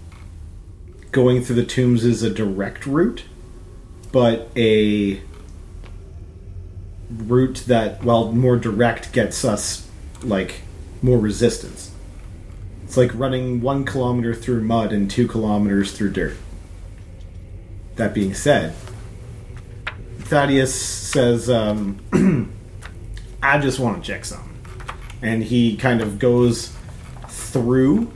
[1.11, 3.25] going through the tombs is a direct route,
[4.11, 5.21] but a
[7.11, 9.87] route that, while more direct, gets us
[10.23, 10.61] like
[11.03, 11.91] more resistance.
[12.83, 16.37] It's like running one kilometer through mud and two kilometers through dirt.
[17.97, 18.73] That being said,
[20.21, 21.99] Thaddeus says, um,
[23.43, 24.57] I just want to check something.
[25.21, 26.75] And he kind of goes
[27.61, 28.11] through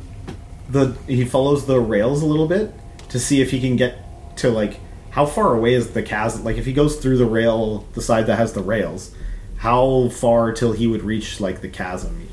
[0.69, 0.95] the.
[1.07, 2.73] He follows the rails a little bit
[3.09, 4.79] to see if he can get to, like,
[5.11, 6.43] how far away is the chasm?
[6.43, 9.13] Like, if he goes through the rail, the side that has the rails,
[9.57, 12.27] how far till he would reach, like, the chasm?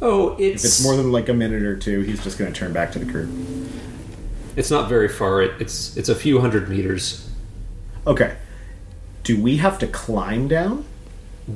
[0.00, 2.58] Oh, it's If it's more than like a minute or two, he's just going to
[2.58, 3.28] turn back to the crew.
[4.56, 5.42] it's not very far.
[5.42, 7.28] It, it's it's a few hundred meters.
[8.06, 8.36] Okay.
[9.24, 10.84] Do we have to climb down?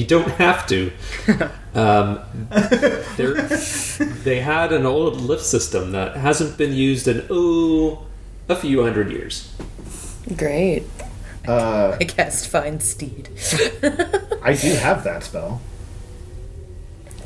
[0.00, 0.90] you don't have to.
[1.72, 2.18] Um,
[3.16, 3.46] they're-
[4.40, 8.06] had an old lift system that hasn't been used in oh
[8.48, 9.54] a few hundred years.
[10.36, 10.82] Great.
[11.46, 13.28] Uh, I guessed find steed.
[14.42, 15.60] I do have that spell.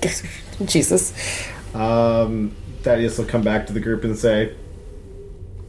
[0.67, 1.15] Jesus.
[1.73, 4.55] Um, Thaddeus will come back to the group and say,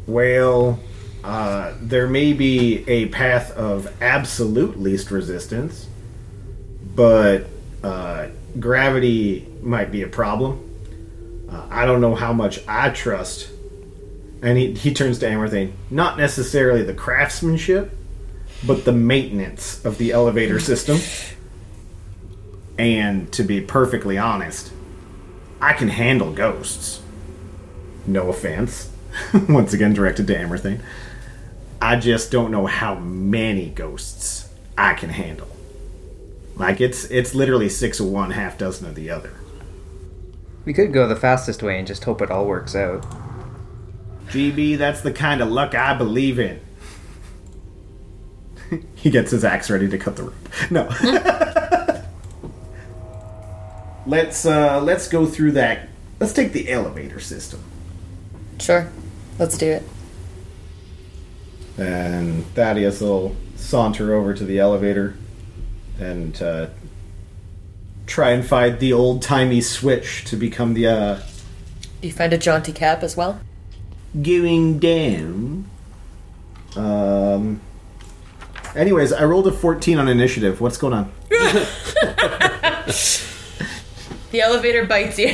[0.05, 0.79] Well,
[1.23, 5.87] uh, there may be a path of absolute least resistance,
[6.95, 7.47] but
[7.83, 8.27] uh,
[8.59, 10.61] gravity might be a problem.
[11.49, 13.49] Uh, I don't know how much I trust.
[14.41, 15.73] And he, he turns to Amarthane.
[15.89, 17.91] Not necessarily the craftsmanship,
[18.65, 20.99] but the maintenance of the elevator system.
[22.77, 24.71] And to be perfectly honest,
[25.61, 27.01] I can handle ghosts.
[28.05, 28.91] No offense.
[29.49, 30.81] Once again, directed to Amerthane.
[31.81, 35.54] I just don't know how many ghosts I can handle.
[36.55, 39.33] Like it's it's literally six of one, half dozen of the other.
[40.63, 43.05] We could go the fastest way and just hope it all works out.
[44.29, 46.59] GB, that's the kind of luck I believe in.
[48.95, 50.33] he gets his axe ready to cut the rope.
[50.71, 50.89] No.
[54.07, 55.89] let's uh let's go through that.
[56.19, 57.61] Let's take the elevator system.
[58.59, 58.89] Sure.
[59.37, 59.83] Let's do it.
[61.77, 65.17] And Thaddeus will saunter over to the elevator
[65.99, 66.67] and uh,
[68.07, 71.19] try and find the old timey switch to become the uh,
[72.01, 73.39] Do you find a jaunty cap as well?
[74.21, 75.65] going down.
[76.75, 77.59] Um.
[78.75, 80.59] Anyways, I rolled a 14 on initiative.
[80.59, 81.11] What's going on?
[84.31, 85.27] The elevator bites you.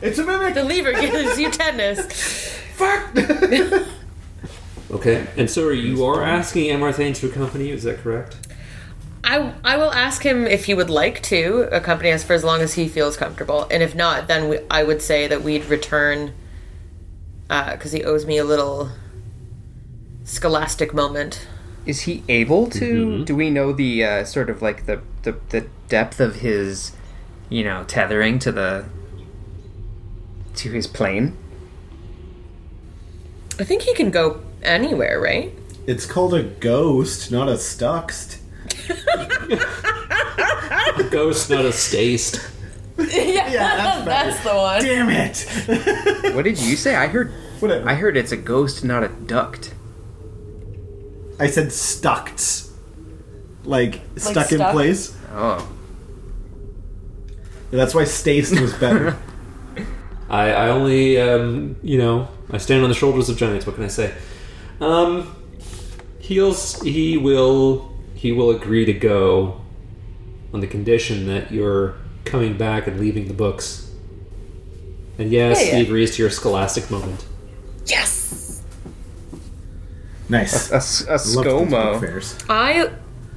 [0.00, 0.54] It's a mimic.
[0.54, 2.56] the lever gives you tetanus.
[2.74, 3.14] Fuck.
[4.90, 7.74] Okay, and so you are asking Amarthane to accompany you.
[7.74, 8.43] Is that correct?
[9.24, 12.60] I, I will ask him if he would like to accompany us for as long
[12.60, 13.66] as he feels comfortable.
[13.70, 16.34] And if not, then we, I would say that we'd return
[17.48, 18.90] because he owes me a little
[20.24, 21.46] scholastic moment.
[21.86, 23.24] Is he able to?
[23.24, 26.92] Do we know the uh, sort of like the, the the depth of his,
[27.48, 28.86] you know, tethering to the
[30.56, 31.36] to his plane?
[33.58, 35.52] I think he can go anywhere, right?
[35.86, 38.38] It's called a ghost, not a stuxt.
[40.96, 42.40] A ghost, not a staste.
[42.98, 44.82] yeah, that's the one.
[44.82, 46.34] Damn it.
[46.34, 46.94] What did you say?
[46.94, 47.32] I heard.
[47.60, 47.88] Whatever.
[47.88, 49.74] I heard it's a ghost, not a duct.
[51.38, 52.72] I said stucts.
[53.64, 54.72] Like, stuck in stuck?
[54.72, 55.16] place.
[55.32, 55.68] Oh,
[57.70, 59.16] That's why staced was better.
[60.28, 63.66] I, I only, um, you know, I stand on the shoulders of giants.
[63.66, 64.14] What can I say?
[64.80, 65.34] Um,
[66.18, 67.93] he'll, he will,
[68.24, 69.60] he will agree to go
[70.54, 73.90] on the condition that you're coming back and leaving the books.
[75.18, 75.76] And yes, Yeah, yeah.
[75.76, 77.26] he agrees to your scholastic moment.
[77.84, 78.62] Yes.
[80.30, 80.72] nice.
[80.72, 82.00] a, s- a Love these book ScoMo.
[82.00, 82.38] fairs.
[82.48, 82.90] I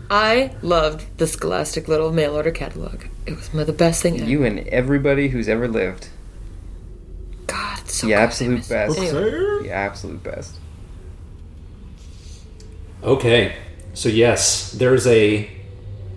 [0.09, 3.03] I loved the Scholastic little mail order catalog.
[3.25, 4.29] It was my, the best thing ever.
[4.29, 6.07] You and everybody who's ever lived.
[7.45, 8.19] God, it's so The good.
[8.19, 8.97] absolute best.
[8.97, 9.63] Anyway.
[9.63, 10.55] The absolute best.
[13.03, 13.53] Okay,
[13.97, 15.49] so yes, there's a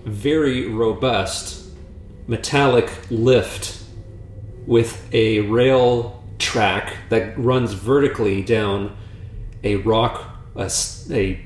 [0.05, 1.67] very robust
[2.27, 3.83] metallic lift
[4.67, 8.95] with a rail track that runs vertically down
[9.65, 10.71] a rock, a,
[11.11, 11.41] a-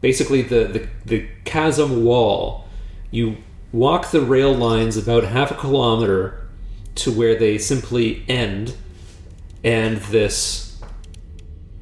[0.00, 2.68] basically the, the, the chasm wall.
[3.10, 3.38] You
[3.72, 6.48] walk the rail lines about half a kilometer
[6.94, 8.76] to where they simply end,
[9.64, 10.80] and this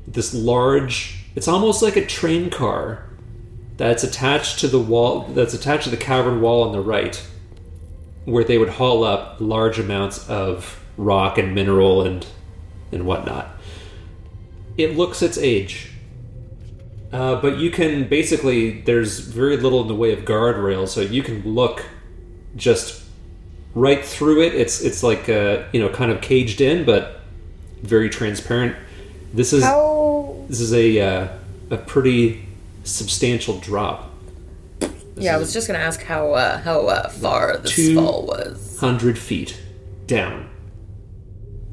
[0.07, 3.06] this large it's almost like a train car
[3.77, 7.27] that's attached to the wall that's attached to the cavern wall on the right
[8.25, 12.27] where they would haul up large amounts of rock and mineral and
[12.93, 13.49] and whatnot
[14.77, 15.91] it looks its age
[17.13, 21.23] uh, but you can basically there's very little in the way of guardrails so you
[21.23, 21.85] can look
[22.57, 23.07] just
[23.77, 24.55] right through it.
[24.55, 27.21] It's it's like uh, you know kind of caged in, but
[27.83, 28.75] very transparent.
[29.33, 30.45] This is How?
[30.49, 31.29] this is a uh,
[31.71, 32.46] a pretty
[32.87, 34.13] substantial drop.
[35.17, 38.79] Yeah, I was just gonna ask how uh, how uh, far this fall was.
[38.79, 39.61] Hundred feet
[40.07, 40.49] down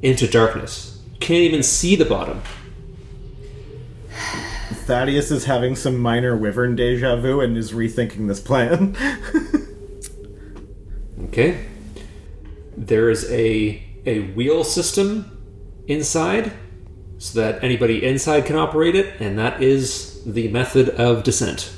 [0.01, 1.01] into darkness.
[1.19, 2.41] Can't even see the bottom.
[4.85, 8.95] Thaddeus is having some minor wyvern deja vu and is rethinking this plan.
[11.33, 11.65] Okay.
[12.77, 15.41] There is a a wheel system
[15.87, 16.51] inside
[17.23, 21.71] so that anybody inside can operate it, and that is the method of descent.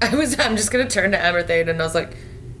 [0.00, 0.38] I was.
[0.38, 2.16] I'm just gonna turn to Amerthane and I was like,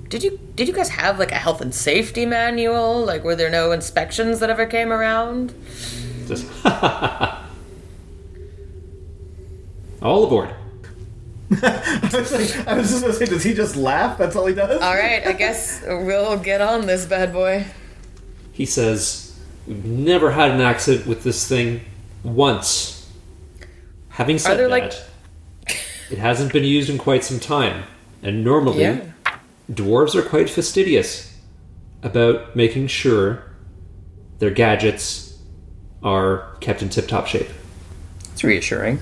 [0.08, 3.04] "Did you did you guys have like a health and safety manual?
[3.04, 5.54] Like, were there no inspections that ever came around?"
[6.26, 6.48] Just
[10.02, 10.52] All aboard.
[11.62, 14.18] I was, like, I was just gonna say, does he just laugh?
[14.18, 14.82] That's all he does?
[14.82, 17.66] All right, I guess we'll get on this bad boy.
[18.52, 19.27] He says,
[19.68, 21.82] We've never had an accident with this thing
[22.24, 23.06] once.
[24.08, 24.94] Having said that, like-
[26.10, 27.84] it hasn't been used in quite some time.
[28.22, 29.00] And normally, Yeah.
[29.70, 31.36] dwarves are quite fastidious
[32.02, 33.42] about making sure
[34.38, 35.36] their gadgets
[36.02, 37.48] are kept in tip top shape.
[38.32, 39.00] It's reassuring,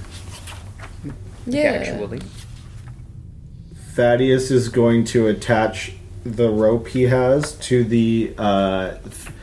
[1.46, 1.70] Yeah.
[1.80, 2.20] actually.
[3.94, 5.92] Thaddeus is going to attach
[6.24, 9.34] the rope he has to the uh, th-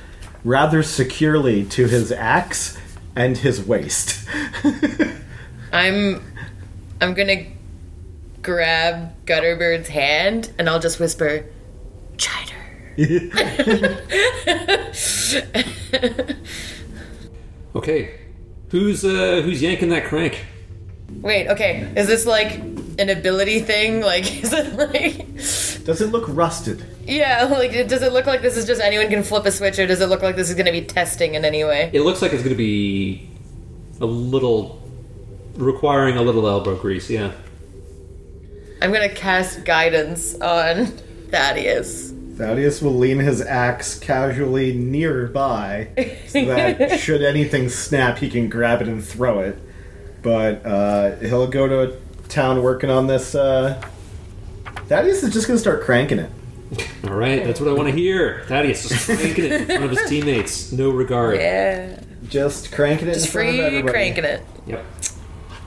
[0.43, 2.77] rather securely to his axe
[3.15, 4.27] and his waist.
[5.71, 6.21] I'm
[7.01, 7.45] I'm gonna
[8.41, 11.45] grab Gutterbird's hand and I'll just whisper,
[12.17, 12.53] Chider.
[17.75, 18.19] Okay,
[18.69, 20.45] who's uh, who's yanking that crank?
[21.21, 21.91] Wait, okay.
[21.95, 22.59] Is this like
[22.99, 24.01] an ability thing?
[24.01, 25.27] Like, is it like.
[25.83, 26.85] Does it look rusted?
[27.05, 29.87] Yeah, like, does it look like this is just anyone can flip a switch, or
[29.87, 31.89] does it look like this is gonna be testing in any way?
[31.93, 33.29] It looks like it's going to be
[34.01, 34.81] a little
[35.55, 37.09] requiring a little elbow grease.
[37.09, 37.31] Yeah.
[38.81, 40.85] I'm gonna cast guidance on
[41.31, 42.11] Thaddeus.
[42.37, 45.89] Thaddeus will lean his axe casually nearby
[46.27, 49.57] so that should anything snap, he can grab it and throw it.
[50.23, 51.99] But uh, he'll go to
[52.29, 53.35] town working on this.
[53.35, 53.81] Uh...
[54.87, 56.31] Thaddeus is just going to start cranking it.
[57.05, 58.43] All right, that's what I want to hear.
[58.47, 61.37] Thaddeus just cranking it in front of his teammates, no regard.
[61.39, 61.99] Yeah.
[62.27, 63.91] Just cranking it Just in front of free everybody.
[63.93, 64.41] cranking it.
[64.65, 64.85] Yep.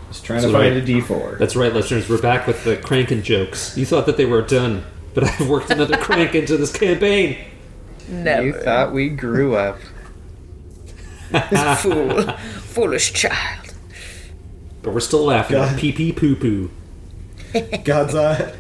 [0.09, 0.83] Just trying That's to find right.
[0.83, 1.39] a D4.
[1.39, 2.09] That's right, listeners.
[2.09, 3.77] We're back with the cranking jokes.
[3.77, 4.85] You thought that they were done,
[5.15, 7.37] but I've worked another crank into this campaign.
[8.09, 8.47] Never.
[8.47, 9.79] You thought we grew up.
[11.79, 12.23] Fool.
[12.33, 13.75] Foolish child.
[14.83, 15.57] But we're still laughing.
[15.57, 15.79] God.
[15.79, 16.71] Pee pee poo poo.
[17.85, 18.55] God's uh,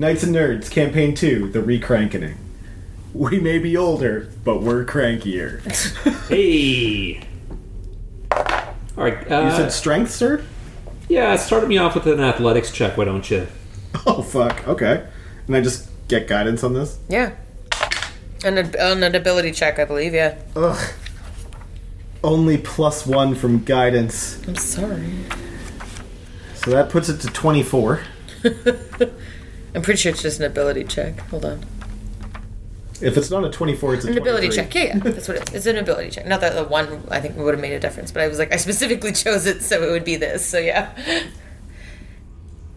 [0.00, 2.36] Knights and Nerds, Campaign 2, The Recrankening.
[3.12, 5.60] We may be older, but we're crankier.
[6.30, 7.20] Hey.
[8.32, 9.28] All right.
[9.28, 10.42] You Uh, said strength, sir?
[11.10, 13.46] yeah, start me off with an athletics check, why don't you?
[14.06, 14.66] Oh, fuck.
[14.66, 15.06] Okay.
[15.46, 16.98] And I just get guidance on this?
[17.10, 17.32] Yeah.
[18.42, 20.38] And a, on an ability check, I believe, yeah.
[20.56, 20.92] Ugh.
[22.24, 24.40] Only plus one from guidance.
[24.48, 25.12] I'm sorry.
[26.54, 28.00] So that puts it to 24.
[29.74, 31.18] I'm pretty sure it's just an ability check.
[31.28, 31.64] Hold on.
[33.00, 34.74] If it's not a 24, it's a An ability check.
[34.74, 34.98] Yeah, yeah.
[34.98, 35.54] That's what it is.
[35.54, 36.26] It's an ability check.
[36.26, 38.52] Not that the one I think would have made a difference, but I was like,
[38.52, 40.44] I specifically chose it so it would be this.
[40.44, 40.92] So yeah.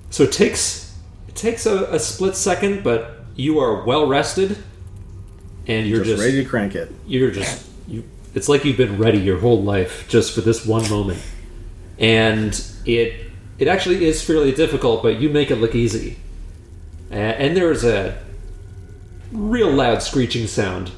[0.10, 0.96] So it takes
[1.28, 4.58] it takes a, a split second, but you are well rested,
[5.68, 6.92] and you're Just, just, ready to crank it.
[7.08, 8.04] you're just you.
[8.36, 11.20] It's like you've been ready your whole life just for this one moment,
[12.00, 16.18] and it it actually is fairly difficult, but you make it look easy.
[17.14, 18.18] A- and there's a
[19.32, 20.92] real loud screeching sound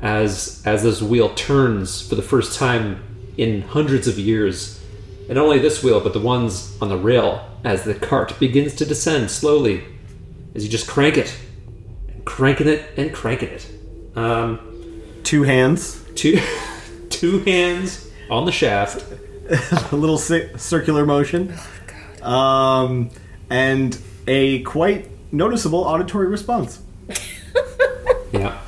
[0.00, 3.02] as as this wheel turns for the first time
[3.36, 4.80] in hundreds of years.
[5.28, 8.74] And not only this wheel, but the ones on the rail as the cart begins
[8.76, 9.82] to descend slowly
[10.54, 11.34] as you just crank it,
[12.08, 13.66] and cranking it, and cranking it.
[14.14, 14.60] Um,
[15.24, 16.38] Two hands, two,
[17.10, 19.04] two hands on the shaft.
[19.92, 21.54] a little ci- circular motion,
[22.22, 23.10] um,
[23.50, 26.82] and a quite noticeable auditory response.
[28.32, 28.60] Yeah.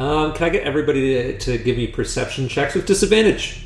[0.00, 3.64] Um, can I get everybody to, to give me perception checks with disadvantage?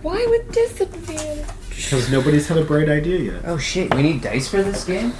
[0.00, 1.44] Why with disadvantage?
[1.68, 3.42] Because nobody's had a bright idea yet.
[3.44, 5.12] Oh shit, we need dice for this game?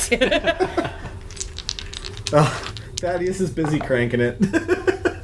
[2.36, 4.38] Oh, Thaddeus is busy cranking it.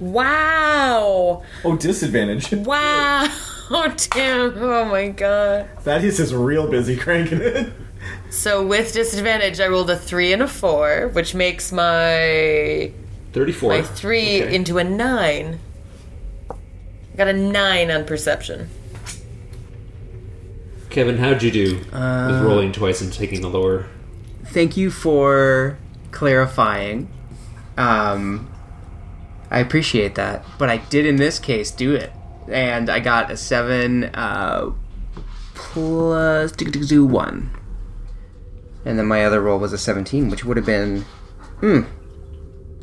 [0.00, 1.42] Wow!
[1.64, 2.52] oh, disadvantage.
[2.52, 3.26] Wow!
[3.70, 4.56] Oh damn!
[4.56, 5.68] Oh my god!
[5.80, 7.72] Thaddeus is real busy cranking it.
[8.30, 12.92] So with disadvantage, I rolled a three and a four, which makes my
[13.32, 13.70] 34.
[13.72, 14.54] my three Okay.
[14.54, 15.58] into a nine.
[16.50, 18.68] I got a nine on perception.
[20.90, 23.86] Kevin, how'd you do Uh, with rolling twice and taking the lower?
[24.46, 25.76] Thank you for
[26.10, 27.08] clarifying.
[27.76, 28.48] Um,
[29.50, 32.12] I appreciate that, but I did in this case do it,
[32.50, 34.70] and I got a seven uh,
[35.54, 37.50] plus do, do, do, one,
[38.84, 41.02] and then my other roll was a seventeen, which would have been,
[41.60, 41.82] hmm,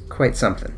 [0.10, 0.74] quite something.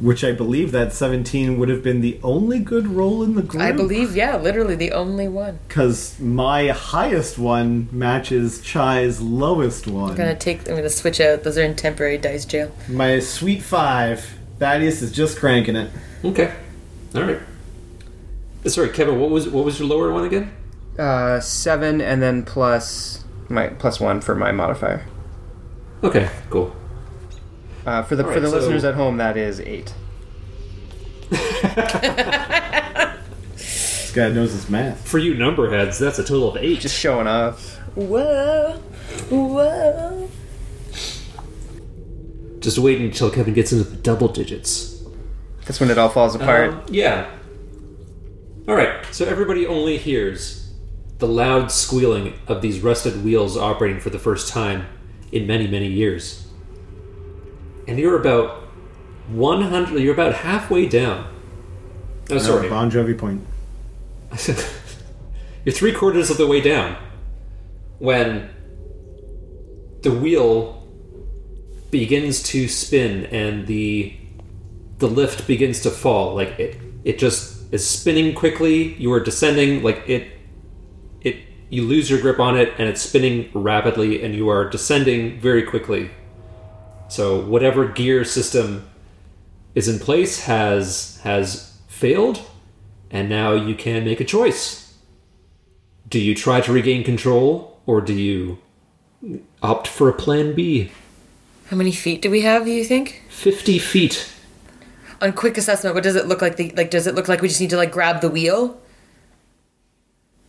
[0.00, 3.62] Which I believe that 17 would have been the only good roll in the group.
[3.62, 5.60] I believe, yeah, literally the only one.
[5.68, 10.10] Because my highest one matches Chai's lowest one.
[10.10, 10.68] I'm gonna take.
[10.68, 11.44] I'm gonna switch out.
[11.44, 12.72] Those are in temporary dice jail.
[12.88, 14.38] My sweet five.
[14.58, 15.90] Thaddeus is just cranking it.
[16.24, 16.52] Okay.
[17.14, 17.38] All right.
[18.64, 19.20] Uh, Sorry, Kevin.
[19.20, 20.52] What was what was your lower one again?
[20.98, 23.21] Uh, seven, and then plus
[23.52, 25.06] my plus one for my modifier.
[26.02, 26.74] Okay, cool.
[27.86, 29.94] Uh, for the All for right, the so- listeners at home, that is eight.
[34.12, 35.08] This guy knows his math.
[35.08, 36.80] For you numberheads, that's a total of eight.
[36.80, 37.78] Just showing off.
[37.94, 38.72] Whoa,
[39.30, 40.28] whoa.
[42.60, 45.02] Just wait until Kevin gets into the double digits.
[45.64, 46.74] That's when it all falls apart.
[46.74, 47.30] Um, yeah.
[48.68, 49.02] All right.
[49.12, 50.61] So everybody only hears
[51.22, 54.84] the loud squealing of these rusted wheels operating for the first time
[55.30, 56.48] in many, many years.
[57.86, 58.64] And you're about
[59.28, 60.00] 100.
[60.00, 61.32] You're about halfway down.
[62.28, 62.68] Oh, sorry.
[62.68, 63.46] Bon Jovi point.
[64.32, 64.64] I said,
[65.64, 66.96] you're three quarters of the way down
[68.00, 68.50] when
[70.00, 70.88] the wheel
[71.92, 74.16] begins to spin and the
[74.98, 76.34] the lift begins to fall.
[76.34, 78.94] Like it, it just is spinning quickly.
[78.94, 79.84] You are descending.
[79.84, 80.41] Like it.
[81.72, 85.62] You lose your grip on it, and it's spinning rapidly, and you are descending very
[85.62, 86.10] quickly.
[87.08, 88.86] So whatever gear system
[89.74, 92.42] is in place has has failed,
[93.10, 94.98] and now you can make a choice.
[96.10, 98.58] Do you try to regain control, or do you
[99.62, 100.90] opt for a plan B?
[101.68, 102.66] How many feet do we have?
[102.66, 103.22] Do you think?
[103.30, 104.30] 50 feet.
[105.22, 106.56] On quick assessment, what does it look like?
[106.56, 108.78] The, like, does it look like we just need to like grab the wheel,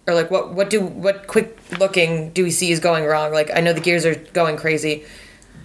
[0.08, 0.54] or like what?
[0.54, 3.32] What do what quick looking do we see is going wrong?
[3.32, 5.06] Like, I know the gears are going crazy,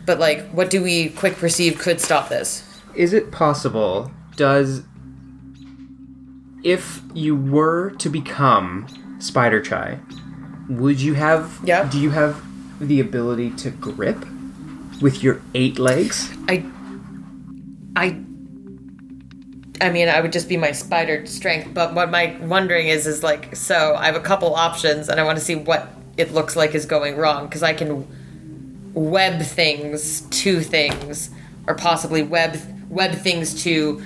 [0.07, 2.65] but like, what do we quick perceive could stop this?
[2.95, 4.11] Is it possible?
[4.37, 4.83] Does
[6.63, 8.87] if you were to become
[9.21, 9.99] Spider Chai,
[10.69, 11.59] would you have?
[11.65, 11.89] Yeah.
[11.89, 12.45] Do you have
[12.81, 14.25] the ability to grip
[15.01, 16.31] with your eight legs?
[16.49, 16.65] I,
[17.97, 18.21] I,
[19.81, 21.73] I mean, I would just be my spider strength.
[21.73, 25.25] But what my wondering is, is like, so I have a couple options, and I
[25.25, 28.07] want to see what it looks like is going wrong because I can
[28.95, 31.31] web things to things,
[31.67, 32.59] or possibly web
[32.89, 34.03] web things to,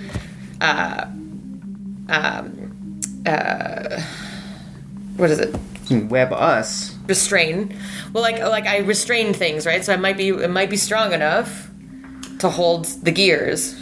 [0.60, 1.06] uh,
[2.08, 4.02] um, uh,
[5.16, 5.56] what is it?
[6.10, 6.96] Web us.
[7.06, 7.76] restrain.
[8.12, 9.84] Well, like like I restrain things, right?
[9.84, 11.70] So I might be it might be strong enough
[12.38, 13.74] to hold the gears.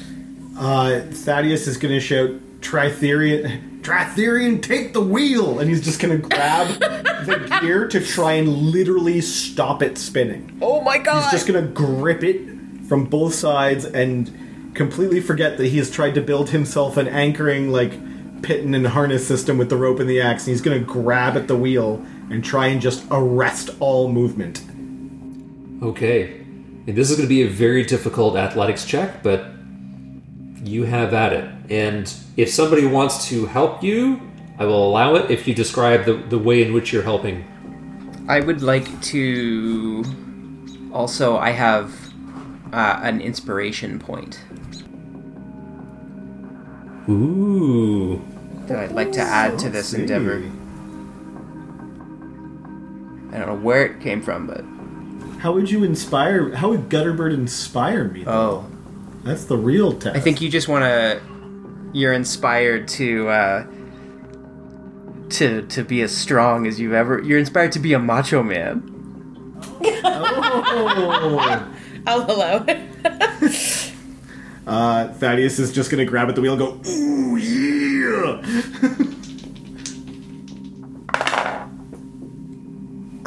[0.61, 5.59] Uh, Thaddeus is going to shout, Tritherian, Tritherian, take the wheel!
[5.59, 10.59] And he's just going to grab the gear to try and literally stop it spinning.
[10.61, 11.23] Oh my god!
[11.23, 15.91] He's just going to grip it from both sides and completely forget that he has
[15.91, 17.93] tried to build himself an anchoring, like,
[18.43, 20.47] piton and harness system with the rope and the axe.
[20.47, 24.61] And he's going to grab at the wheel and try and just arrest all movement.
[25.83, 26.37] Okay.
[26.87, 29.55] And this is going to be a very difficult athletics check, but
[30.63, 31.51] you have at it.
[31.71, 34.21] And if somebody wants to help you,
[34.59, 37.45] I will allow it if you describe the, the way in which you're helping.
[38.29, 40.05] I would like to.
[40.93, 41.93] Also, I have
[42.73, 44.41] uh, an inspiration point
[47.09, 48.21] Ooh.
[48.67, 50.43] that I'd like to add to this endeavor.
[53.33, 54.65] I don't know where it came from, but
[55.41, 56.55] How would you inspire?
[56.55, 58.25] How would Gutterbird inspire me?
[58.25, 58.31] though?
[58.31, 58.67] oh,
[59.23, 60.17] That's the real test.
[60.17, 61.21] I think you just want to.
[61.93, 63.29] You're inspired to.
[63.29, 63.67] Uh,
[65.31, 68.83] to, to be as strong as you've ever you're inspired to be a macho man
[70.43, 71.73] Oh.
[72.07, 73.93] I'll allow it.
[74.67, 78.41] uh, Thaddeus is just gonna grab at the wheel and go, ooh, yeah!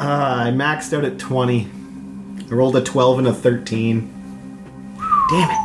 [0.00, 1.70] I maxed out at 20.
[2.50, 4.00] I rolled a 12 and a 13.
[5.30, 5.63] Damn it.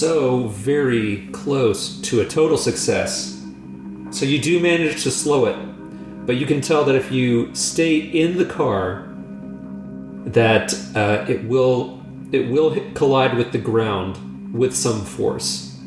[0.00, 3.38] So very close to a total success.
[4.10, 5.56] So you do manage to slow it,
[6.24, 9.06] but you can tell that if you stay in the car,
[10.24, 15.78] that uh, it will it will hit, collide with the ground with some force.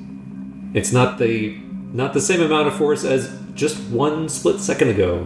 [0.76, 1.58] It's not the
[1.92, 5.26] not the same amount of force as just one split second ago.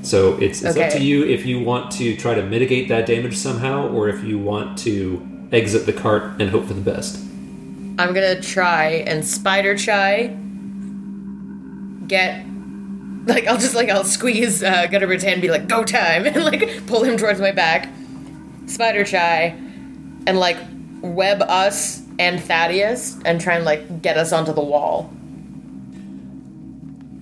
[0.00, 3.36] So it's, it's up to you if you want to try to mitigate that damage
[3.36, 5.20] somehow, or if you want to
[5.52, 7.26] exit the cart and hope for the best.
[7.98, 10.26] I'm gonna try and spider try.
[12.06, 12.44] Get
[13.26, 16.44] like I'll just like I'll squeeze uh, Gutterbird's hand and be like go time and
[16.44, 17.88] like pull him towards my back.
[18.66, 19.54] Spider Chai
[20.26, 20.56] and like
[21.00, 25.10] web us and Thaddeus and try and like get us onto the wall.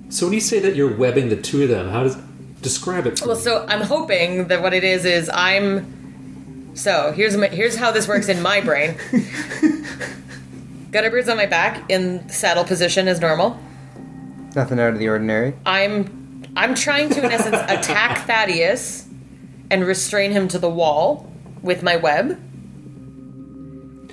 [0.08, 2.16] So when you say that you're webbing the two of them, how does
[2.62, 3.18] describe it?
[3.18, 3.42] for Well, me.
[3.42, 6.74] so I'm hoping that what it is is I'm.
[6.74, 8.96] So here's my, here's how this works in my brain.
[10.95, 13.59] Gutterbird's on my back in saddle position as normal.
[14.55, 15.53] Nothing out of the ordinary.
[15.66, 19.09] I'm I'm trying to in essence attack Thaddeus
[19.72, 21.28] and restrain him to the wall
[21.62, 22.40] with my web.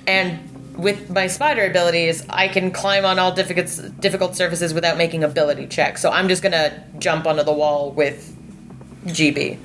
[0.08, 5.22] And with my spider abilities, I can climb on all difficult difficult surfaces without making
[5.22, 6.02] ability checks.
[6.02, 8.36] So I'm just gonna jump onto the wall with
[9.06, 9.56] GB.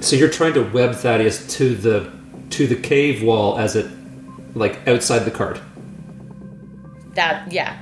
[0.00, 2.12] So you're trying to web Thaddeus to the
[2.50, 3.86] to the cave wall as it
[4.54, 5.60] like outside the cart.
[7.14, 7.78] That yeah.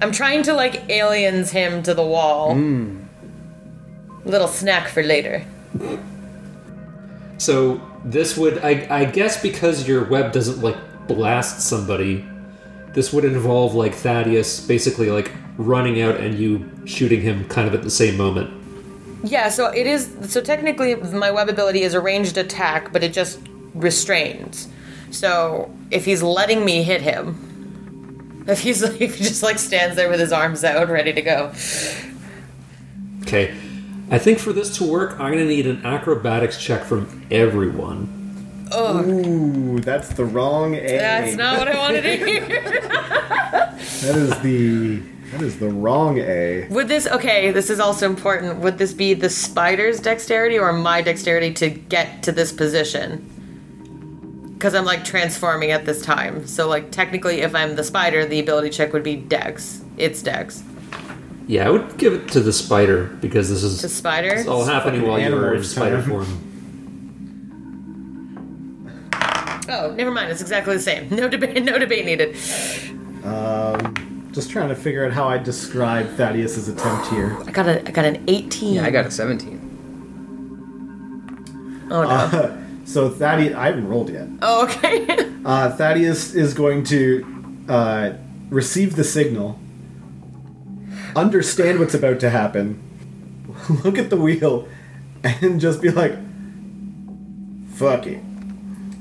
[0.00, 2.54] I'm trying to like aliens him to the wall.
[2.54, 3.04] Hmm.
[4.24, 5.44] Little snack for later.
[7.38, 12.24] So this would I, I guess because your web doesn't like blast somebody,
[12.94, 17.74] this would involve like Thaddeus basically like running out and you shooting him kind of
[17.74, 18.50] at the same moment.
[19.24, 20.16] Yeah, so it is.
[20.28, 23.38] So technically, my web ability is a ranged attack, but it just
[23.74, 24.68] restrains.
[25.12, 30.08] So if he's letting me hit him, if he's if he just like stands there
[30.08, 31.52] with his arms out, ready to go.
[33.22, 33.54] Okay.
[34.10, 38.18] I think for this to work, I'm gonna need an acrobatics check from everyone.
[38.74, 40.96] Ooh, that's the wrong A.
[40.96, 43.68] That's not what I wanted to hear.
[44.02, 44.96] That is the
[45.32, 46.66] that is the wrong A.
[46.68, 47.52] Would this okay?
[47.52, 48.58] This is also important.
[48.58, 53.31] Would this be the spider's dexterity or my dexterity to get to this position?
[54.62, 56.46] Because I'm like transforming at this time.
[56.46, 59.82] So like technically, if I'm the spider, the ability check would be dex.
[59.96, 60.62] It's dex.
[61.48, 64.28] Yeah, I would give it to the spider because this is The spider.
[64.28, 66.08] it's all happening while you were in Animorphs spider time.
[66.08, 66.28] form.
[69.68, 70.30] Oh, never mind.
[70.30, 71.08] It's exactly the same.
[71.10, 71.60] No debate.
[71.64, 72.36] No debate needed.
[73.24, 77.36] Um, just trying to figure out how I describe Thaddeus's attempt here.
[77.48, 77.80] I got a.
[77.84, 78.74] I got an 18.
[78.74, 81.88] Yeah, I got a 17.
[81.90, 82.58] Oh no.
[82.92, 84.28] So Thaddeus, I haven't rolled yet.
[84.42, 85.06] oh okay.
[85.44, 87.26] Uh, Thaddeus is going to
[87.68, 88.12] uh,
[88.48, 89.58] receive the signal,
[91.16, 92.80] understand what's about to happen,
[93.84, 94.68] look at the wheel,
[95.24, 96.12] and just be like,
[97.72, 98.22] "Fuck it,"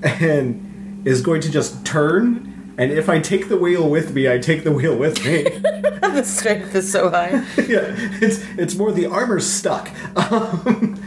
[0.03, 2.73] and is going to just turn.
[2.79, 5.43] And if I take the wheel with me, I take the wheel with me.
[6.01, 7.45] the strength is so high.
[7.67, 10.99] yeah, it's it's more the armor's stuck, um,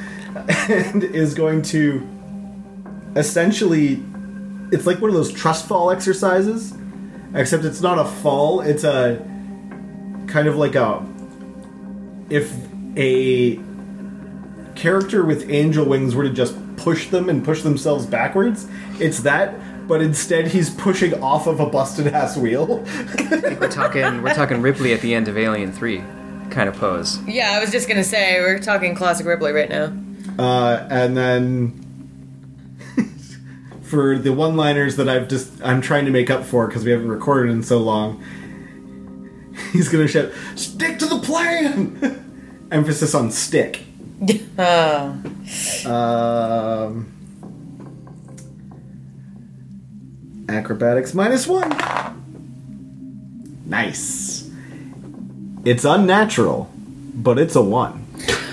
[0.69, 2.07] and is going to
[3.17, 4.03] essentially.
[4.73, 6.75] It's like one of those trust fall exercises,
[7.35, 8.61] except it's not a fall.
[8.61, 9.19] It's a
[10.27, 11.07] kind of like a
[12.31, 12.53] if
[12.97, 13.61] a
[14.75, 18.67] character with angel wings were to just push them and push themselves backwards.
[18.99, 19.55] It's that.
[19.87, 22.67] But instead, he's pushing off of a busted ass wheel.
[23.31, 26.03] We're talking we're talking Ripley at the end of Alien 3
[26.51, 27.21] kind of pose.
[27.27, 29.93] Yeah, I was just gonna say we're talking classic Ripley right now.
[30.39, 31.84] Uh, and then
[33.95, 37.09] for the one-liners that I've just I'm trying to make up for because we haven't
[37.09, 38.23] recorded in so long,
[39.73, 42.21] he's gonna shout, "Stick to the plan!"
[42.73, 43.81] Emphasis on stick.
[44.59, 45.17] Oh.
[45.85, 47.13] Um,
[50.49, 51.71] acrobatics minus one.
[53.67, 54.51] Nice.
[55.67, 56.71] It's unnatural,
[57.15, 58.07] but it's a one.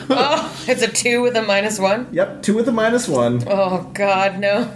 [0.10, 2.10] oh, it's a two with a minus one.
[2.12, 3.42] Yep, two with a minus one.
[3.48, 4.70] Oh God, no.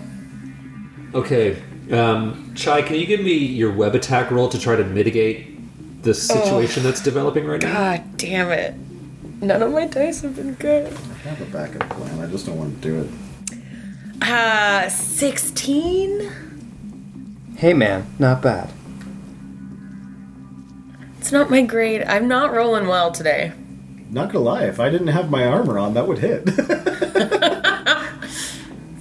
[1.15, 1.63] Okay,
[1.93, 6.13] um, Chai, can you give me your web attack roll to try to mitigate the
[6.13, 7.73] situation that's developing right now?
[7.73, 8.75] God damn it.
[9.41, 10.87] None of my dice have been good.
[10.91, 12.19] I have a backup plan.
[12.19, 13.09] I just don't want to do it.
[14.21, 16.31] Uh, 16?
[17.55, 18.73] Hey man, not bad.
[21.19, 22.03] It's not my grade.
[22.03, 23.53] I'm not rolling well today.
[24.09, 26.43] Not gonna lie, if I didn't have my armor on, that would hit.
[26.47, 26.59] if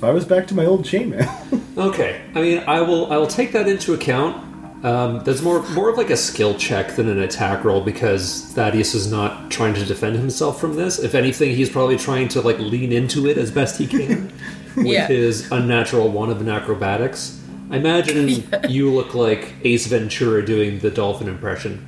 [0.04, 1.60] I was back to my old chainmail.
[1.76, 4.42] Okay, I mean, I will I will take that into account.
[4.84, 8.94] Um, that's more more of like a skill check than an attack roll because Thaddeus
[8.94, 10.98] is not trying to defend himself from this.
[10.98, 14.30] If anything, he's probably trying to like lean into it as best he can
[14.76, 15.06] with Yeah.
[15.08, 17.40] his unnatural one of an acrobatics.
[17.70, 21.84] I imagine you look like Ace Ventura doing the dolphin impression.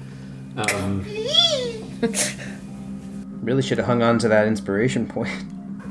[0.57, 1.05] Um,
[3.43, 5.31] Really should have hung on to that inspiration point.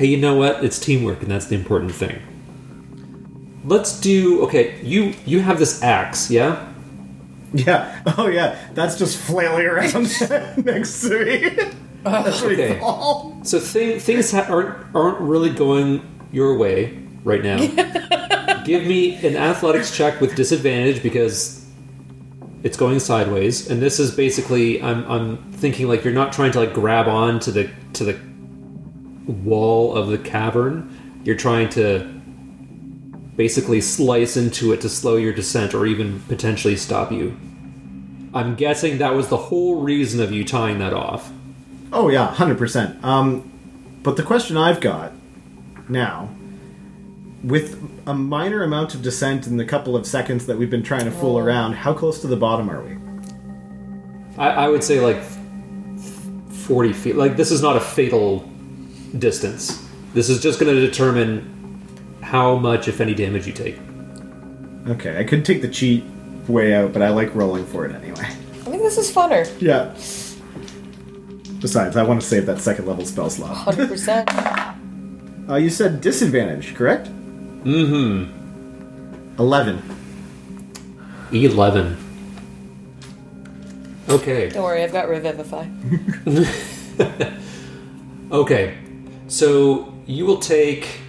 [0.00, 0.64] hey, you know what?
[0.64, 2.22] It's teamwork, and that's the important thing.
[3.66, 4.80] Let's do okay.
[4.82, 6.72] You you have this axe, yeah?
[7.52, 8.00] Yeah.
[8.16, 8.56] Oh, yeah.
[8.72, 9.92] That's just flailing around
[10.64, 11.50] next to me.
[12.02, 12.80] That's pretty Okay.
[13.42, 16.00] So th- things ha- aren't aren't really going
[16.32, 17.58] your way right now.
[18.64, 21.66] Give me an athletics check with disadvantage because
[22.62, 26.60] it's going sideways, and this is basically I'm I'm thinking like you're not trying to
[26.60, 28.29] like grab on to the to the
[29.30, 31.20] wall of the cavern.
[31.24, 32.20] You're trying to
[33.36, 37.36] basically slice into it to slow your descent or even potentially stop you.
[38.34, 41.32] I'm guessing that was the whole reason of you tying that off.
[41.92, 43.02] Oh, yeah, 100%.
[43.02, 43.50] Um,
[44.02, 45.12] but the question I've got
[45.88, 46.28] now,
[47.42, 51.06] with a minor amount of descent in the couple of seconds that we've been trying
[51.06, 52.98] to fool around, how close to the bottom are we?
[54.36, 55.22] I, I would say like
[56.50, 57.16] 40 feet.
[57.16, 58.49] Like, this is not a fatal
[59.18, 59.86] distance.
[60.14, 61.78] This is just going to determine
[62.22, 63.78] how much, if any, damage you take.
[64.88, 66.04] Okay, I could take the cheat
[66.48, 68.24] way out, but I like rolling for it anyway.
[68.24, 69.46] I think this is funner.
[69.60, 69.92] Yeah.
[71.60, 73.56] Besides, I want to save that second level spell slot.
[73.66, 74.76] 100%.
[75.48, 77.08] Uh, you said disadvantage, correct?
[77.64, 79.34] Mm hmm.
[79.40, 79.78] 11.
[79.78, 81.34] hmm.
[81.34, 81.96] 11.
[84.08, 84.48] Okay.
[84.50, 85.66] Don't worry, I've got Revivify.
[88.32, 88.76] Okay.
[89.30, 91.00] So you will take.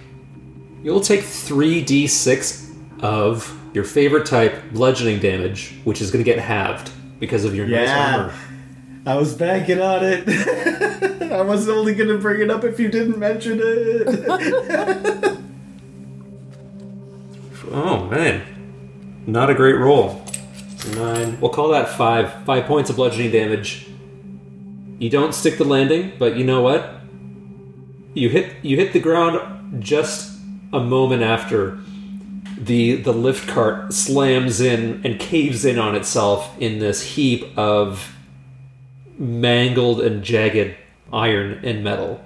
[0.82, 6.40] You will take 3d6 of your favorite type bludgeoning damage, which is going to get
[6.40, 8.34] halved because of your nice armor.
[9.06, 11.22] I was banking on it.
[11.32, 15.38] I was only going to bring it up if you didn't mention it.
[17.74, 18.42] Oh man,
[19.26, 20.22] not a great roll.
[20.94, 21.40] Nine.
[21.40, 22.44] We'll call that five.
[22.44, 23.86] Five points of bludgeoning damage.
[24.98, 27.01] You don't stick the landing, but you know what?
[28.14, 30.38] You hit you hit the ground just
[30.72, 31.78] a moment after
[32.58, 38.14] the the lift cart slams in and caves in on itself in this heap of
[39.18, 40.76] mangled and jagged
[41.12, 42.20] iron and metal.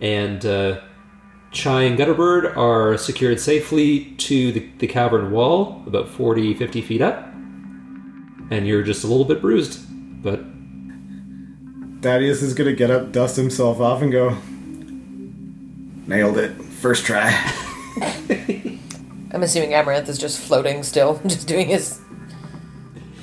[0.00, 0.80] And uh,
[1.52, 7.00] Chai and Gutterbird are secured safely to the, the cavern wall, about 40, 50 feet
[7.00, 7.26] up.
[8.50, 9.80] And you're just a little bit bruised.
[10.22, 10.40] But
[12.02, 14.36] Thaddeus is to get up, dust himself off, and go,
[16.06, 16.52] Nailed it.
[16.62, 17.28] First try.
[19.32, 22.00] I'm assuming Amaranth is just floating still, just doing his.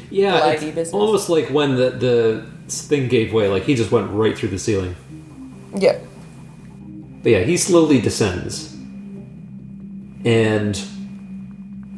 [0.10, 0.94] yeah, it's business.
[0.94, 4.60] almost like when the, the thing gave way, like he just went right through the
[4.60, 4.96] ceiling.
[5.76, 6.00] Yeah.
[7.24, 8.74] But yeah, he slowly descends.
[10.26, 10.80] And.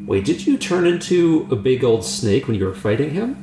[0.05, 3.39] Wait, did you turn into a big old snake when you were fighting him?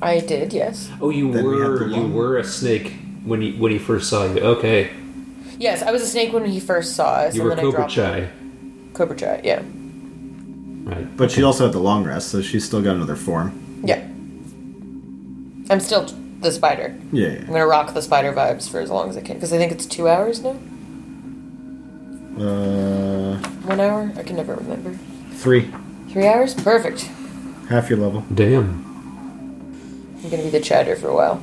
[0.00, 0.90] I did, yes.
[1.00, 2.92] Oh, you Then were the you were a snake
[3.24, 4.40] when he when he first saw you.
[4.40, 4.90] Okay,
[5.58, 7.62] Yes, I was a snake when he first saw us, you and were then I
[7.62, 8.28] Cobra dropped Chai,
[8.94, 9.62] Cobra Chai, yeah.
[10.84, 11.16] right?
[11.16, 13.52] But she also had the long rest, so she's still got another form.
[13.84, 14.00] Yeah.
[15.70, 16.04] I'm still
[16.40, 16.96] the spider.
[17.12, 19.58] Yeah, I'm gonna rock the spider vibes for as long as I can, because I
[19.58, 20.56] think it's two hours now?
[22.38, 23.36] Uh,
[23.66, 24.12] One hour?
[24.16, 24.96] I can never remember.
[25.34, 25.68] three.
[26.10, 26.54] Three hours?
[26.54, 27.02] Perfect.
[27.68, 28.24] Half your level.
[28.32, 28.84] Damn.
[30.22, 31.42] I'm gonna be the chatter for a while.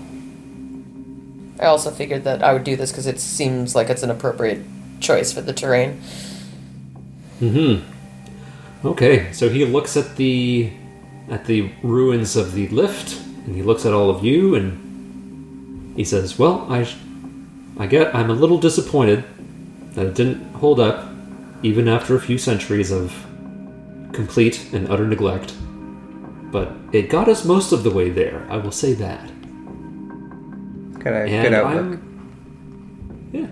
[1.60, 4.62] I also figured that I would do this because it seems like it's an appropriate
[5.00, 6.02] choice for the terrain.
[7.40, 7.78] Hmm.
[8.84, 10.72] Okay, so he looks at the
[11.30, 16.04] at the ruins of the lift, and he looks at all of you, and he
[16.04, 16.88] says, "Well, I,
[17.78, 18.14] I get.
[18.14, 19.24] I'm a little disappointed
[19.94, 21.10] that it didn't hold up,
[21.64, 23.12] even after a few centuries of
[24.14, 25.54] complete and utter neglect.
[26.52, 28.46] But it got us most of the way there.
[28.50, 29.30] I will say that.
[31.06, 32.00] Good, And good outlook.
[32.00, 33.48] I'm, yeah,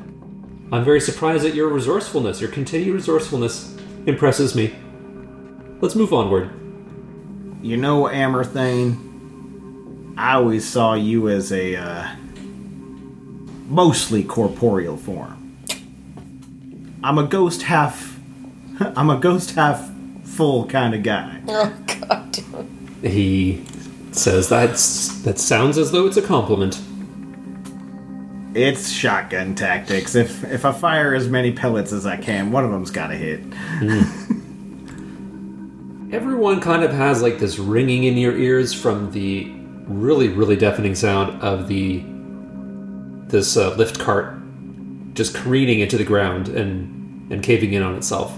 [0.75, 2.41] I'm very surprised at your resourcefulness.
[2.41, 3.77] Your continued resourcefulness
[4.07, 4.73] impresses me.
[5.79, 6.49] Let's move onward.
[7.61, 8.97] You know, Amerthane,
[10.17, 12.15] I always saw you as a uh,
[13.67, 15.55] mostly corporeal form.
[17.03, 18.19] I'm a ghost half.
[18.79, 19.91] I'm a ghost half
[20.23, 21.39] full kind of guy.
[21.49, 21.71] Oh
[22.09, 22.39] god.
[23.03, 23.63] He
[24.11, 26.81] says that's that sounds as though it's a compliment.
[28.55, 30.13] It's shotgun tactics.
[30.13, 33.15] If if I fire as many pellets as I can, one of them's got to
[33.15, 33.39] hit.
[36.13, 39.51] Everyone kind of has like this ringing in your ears from the
[39.87, 42.03] really, really deafening sound of the
[43.27, 44.35] this uh, lift cart
[45.15, 48.37] just careening into the ground and and caving in on itself.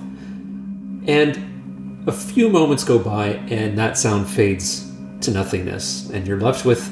[1.08, 4.90] And a few moments go by, and that sound fades
[5.22, 6.90] to nothingness, and you're left with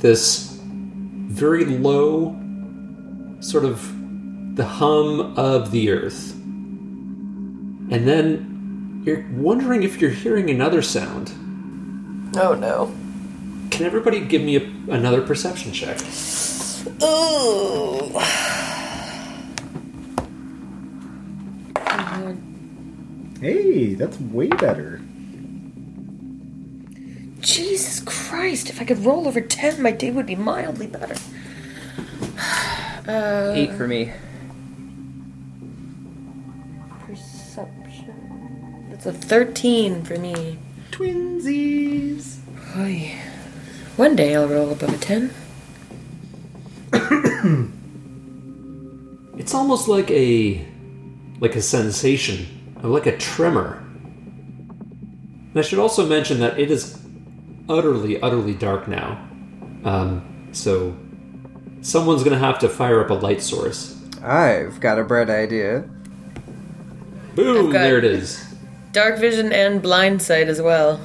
[0.00, 0.49] this
[1.30, 2.36] very low
[3.38, 6.32] sort of the hum of the earth.
[6.34, 11.30] And then you're wondering if you're hearing another sound.
[12.36, 12.92] Oh no.
[13.70, 14.62] Can everybody give me a,
[14.92, 15.98] another perception check?
[17.02, 18.18] Ooh.
[23.40, 24.99] Hey, that's way better.
[27.40, 28.68] Jesus Christ!
[28.70, 31.16] If I could roll over ten, my day would be mildly better.
[33.08, 34.12] Uh, Eight for me.
[37.06, 38.86] perception.
[38.90, 40.58] That's a thirteen for me.
[40.90, 42.38] Twinsies.
[42.76, 43.12] Oy.
[43.96, 45.30] One day I'll roll above a ten.
[49.38, 50.62] It's almost like a
[51.40, 52.46] like a sensation,
[52.82, 53.82] like a tremor.
[54.68, 56.99] And I should also mention that it is
[57.70, 59.26] utterly, utterly dark now.
[59.84, 60.94] Um, so
[61.80, 63.96] someone's gonna have to fire up a light source.
[64.22, 65.84] I've got a bright idea.
[67.34, 67.70] Boom!
[67.70, 68.44] There it is.
[68.92, 71.00] Dark vision and blind sight as well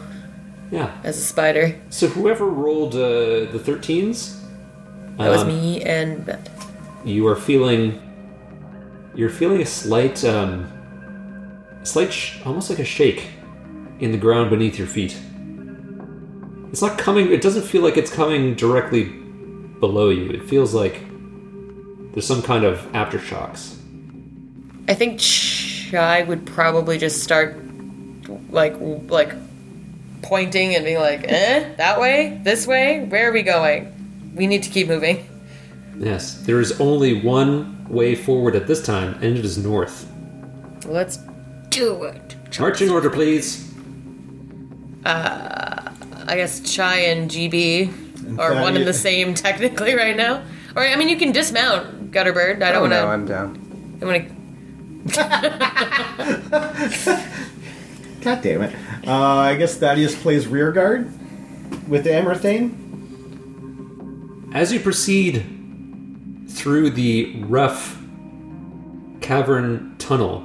[0.71, 0.91] Yeah.
[1.03, 1.79] as a spider.
[1.89, 4.39] So whoever rolled uh, the thirteens,
[5.17, 6.49] That was um, me and Beth.
[7.05, 8.01] you are feeling
[9.13, 10.65] you're feeling a slight um
[11.81, 13.27] a slight sh- almost like a shake
[13.99, 15.15] in the ground beneath your feet
[16.75, 19.05] it's not coming it doesn't feel like it's coming directly
[19.79, 20.99] below you it feels like
[22.11, 23.77] there's some kind of aftershocks
[24.89, 27.57] I think Chai would probably just start
[28.49, 28.75] like
[29.07, 29.33] like
[30.21, 33.05] pointing and being like, "Eh, that way, this way.
[33.05, 33.91] Where are we going?
[34.35, 35.25] We need to keep moving."
[35.97, 40.11] yes there is only one way forward at this time and it is north
[40.85, 41.19] Let's
[41.69, 42.35] do it.
[42.59, 43.73] marching order please
[46.27, 50.43] I guess Chai and GB are one and the same technically right now.
[50.75, 52.61] Or I mean, you can dismount Gutterbird.
[52.63, 53.53] I Oh don't no, want I'm down.
[53.99, 54.05] to.
[54.05, 54.35] I want to.
[58.21, 58.75] God damn it.
[59.07, 61.11] Uh, I guess Thaddeus plays rear guard
[61.87, 62.81] with the Amarthane.
[64.53, 65.45] As you proceed
[66.49, 67.99] through the rough
[69.21, 70.43] cavern tunnel,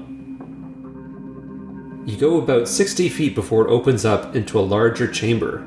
[2.06, 5.66] you go about 60 feet before it opens up into a larger chamber.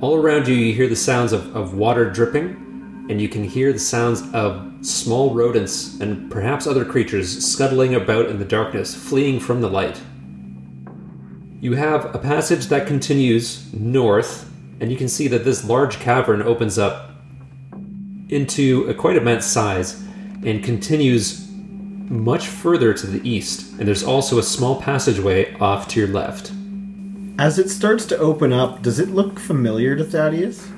[0.00, 3.72] All around you, you hear the sounds of, of water dripping, and you can hear
[3.72, 9.40] the sounds of small rodents and perhaps other creatures scuttling about in the darkness, fleeing
[9.40, 10.00] from the light.
[11.60, 16.42] You have a passage that continues north, and you can see that this large cavern
[16.42, 17.10] opens up
[18.28, 20.02] into a quite immense size
[20.44, 21.41] and continues
[22.12, 23.72] much further to the east.
[23.78, 26.52] And there's also a small passageway off to your left.
[27.38, 30.68] As it starts to open up, does it look familiar to Thaddeus?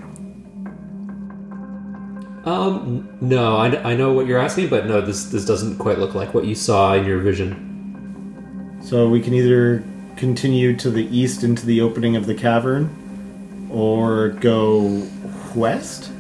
[2.45, 6.15] Um, no, I, I know what you're asking, but no, this this doesn't quite look
[6.15, 8.79] like what you saw in your vision.
[8.83, 9.83] So we can either
[10.17, 15.09] continue to the east into the opening of the cavern, or go
[15.55, 16.13] west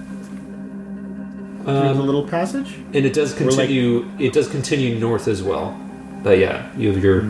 [1.65, 2.75] through the Um, little passage.
[2.93, 4.05] and it does We're like- continue.
[4.19, 5.77] it does continue north as well.
[6.23, 7.25] But yeah, you have your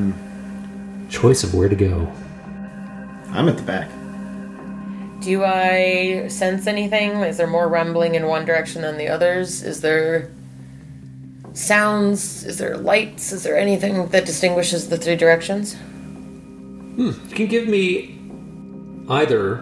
[1.08, 2.08] choice of where to go.
[3.32, 3.88] I'm at the back.
[5.20, 7.12] Do I sense anything?
[7.22, 9.62] Is there more rumbling in one direction than the others?
[9.62, 10.28] Is there
[11.52, 12.44] sounds?
[12.44, 13.32] Is there lights?
[13.32, 15.76] Is there anything that distinguishes the three directions?
[16.96, 18.18] You can give me
[19.08, 19.60] either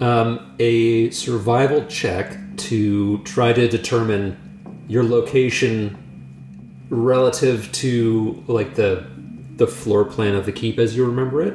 [0.00, 4.36] um, a survival check to try to determine
[4.88, 5.96] your location
[6.90, 9.06] relative to like the
[9.56, 11.54] the floor plan of the keep as you remember it,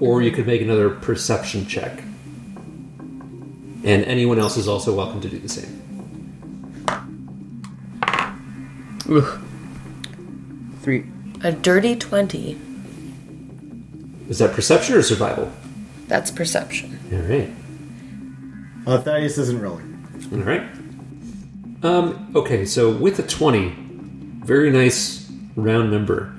[0.00, 2.02] or you could make another perception check.
[3.84, 6.84] And anyone else is also welcome to do the same.
[9.10, 9.40] Ugh.
[10.82, 11.04] Three.
[11.42, 12.58] A dirty 20.
[14.28, 15.50] Is that perception or survival?
[16.08, 16.98] That's perception.
[17.12, 17.50] All right.
[18.86, 19.95] Uh, Thaddeus isn't rolling.
[20.32, 20.62] All right.
[21.82, 23.68] Um, okay, so with a 20,
[24.44, 26.34] very nice round number,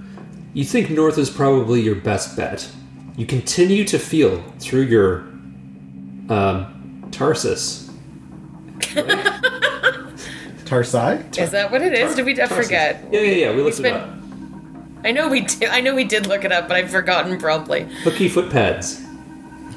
[0.54, 2.70] you think north is probably your best bet.
[3.16, 5.20] You continue to feel through your
[6.30, 7.90] um, tarsus.
[8.96, 9.34] right?
[10.66, 11.38] Tarsai?
[11.38, 12.16] Is that what it is?
[12.16, 12.40] Did we?
[12.42, 13.06] I forget.
[13.12, 13.56] Yeah, yeah, yeah.
[13.56, 14.10] We looked it spent- up.
[15.06, 15.70] I know we did.
[15.70, 17.84] I know we did look it up, but I've forgotten promptly.
[18.04, 19.00] Hooky foot pads.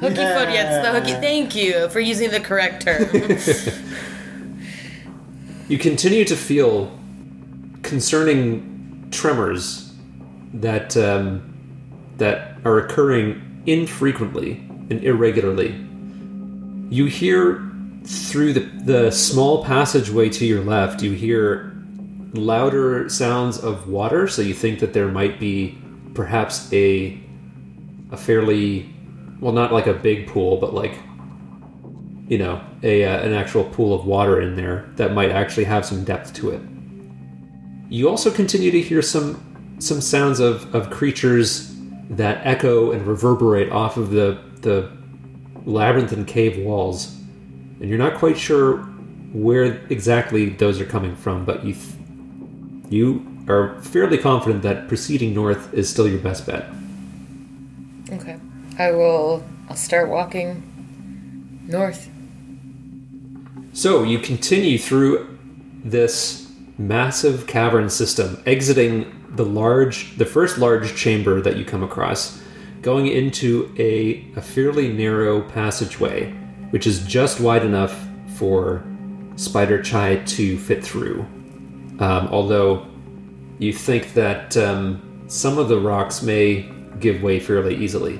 [0.01, 0.49] Hooky foot.
[0.49, 1.13] Yeah, it's the hooky.
[1.21, 3.03] Thank you for using the correct term.
[5.71, 6.91] You continue to feel
[7.81, 9.93] concerning tremors
[10.55, 15.73] that um, that are occurring infrequently and irregularly.
[16.89, 17.71] You hear
[18.03, 21.71] through the, the small passageway to your left, you hear
[22.33, 25.77] louder sounds of water, so you think that there might be
[26.13, 27.17] perhaps a
[28.11, 28.93] a fairly
[29.39, 30.99] well not like a big pool, but like
[32.31, 35.85] you know, a uh, an actual pool of water in there that might actually have
[35.85, 36.61] some depth to it.
[37.89, 41.75] You also continue to hear some some sounds of, of creatures
[42.09, 44.89] that echo and reverberate off of the the
[45.65, 47.13] labyrinthine cave walls,
[47.81, 48.77] and you're not quite sure
[49.33, 51.95] where exactly those are coming from, but you th-
[52.87, 56.65] you are fairly confident that proceeding north is still your best bet.
[58.09, 58.39] okay.
[58.79, 59.43] I will.
[59.67, 60.63] I'll start walking
[61.67, 62.09] north.
[63.73, 65.37] So you continue through
[65.83, 72.41] this massive cavern system, exiting the large, the first large chamber that you come across,
[72.81, 76.31] going into a, a fairly narrow passageway,
[76.71, 78.83] which is just wide enough for
[79.37, 81.21] Spider Chai to fit through.
[81.99, 82.85] Um, although
[83.57, 86.69] you think that um, some of the rocks may
[86.99, 88.19] give way fairly easily.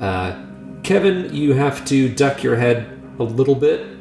[0.00, 0.44] Uh,
[0.82, 3.91] Kevin, you have to duck your head a little bit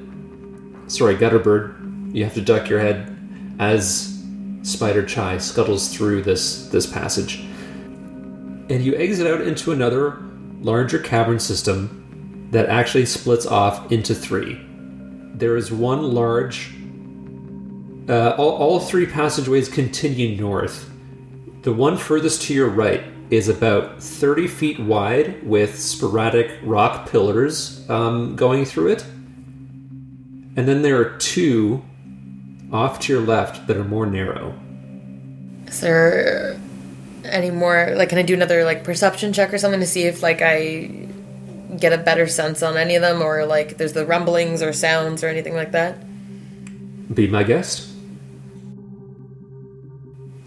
[0.91, 3.17] sorry, Gutterbird, you have to duck your head
[3.59, 4.21] as
[4.63, 10.19] Spider Chai scuttles through this this passage, and you exit out into another
[10.61, 14.59] larger cavern system that actually splits off into three.
[15.33, 16.75] There is one large.
[18.09, 20.89] Uh, all, all three passageways continue north.
[21.61, 27.89] The one furthest to your right is about 30 feet wide with sporadic rock pillars
[27.89, 29.05] um, going through it.
[30.55, 31.83] And then there are two
[32.71, 34.53] off to your left that are more narrow.
[35.67, 36.59] Is there
[37.23, 37.93] any more?
[37.95, 41.07] Like, can I do another like perception check or something to see if like I
[41.77, 45.23] get a better sense on any of them, or like there's the rumblings or sounds
[45.23, 45.95] or anything like that?
[47.13, 47.87] Be my guest.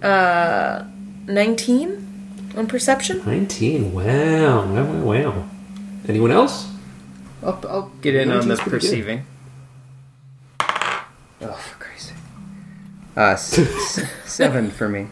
[0.03, 0.85] Uh,
[1.27, 2.05] nineteen
[2.57, 3.23] on perception.
[3.25, 3.93] 19.
[3.93, 4.03] Wow.
[4.03, 5.49] Wow, wow, wow.
[6.09, 6.71] Anyone else?
[7.43, 9.19] I'll, I'll get in on the perceiving.
[9.19, 9.27] good.
[13.17, 15.07] Uh, s- s- seven for me.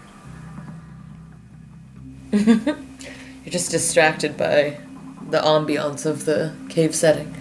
[2.32, 4.78] You're just distracted by
[5.30, 7.34] the ambiance of the cave setting.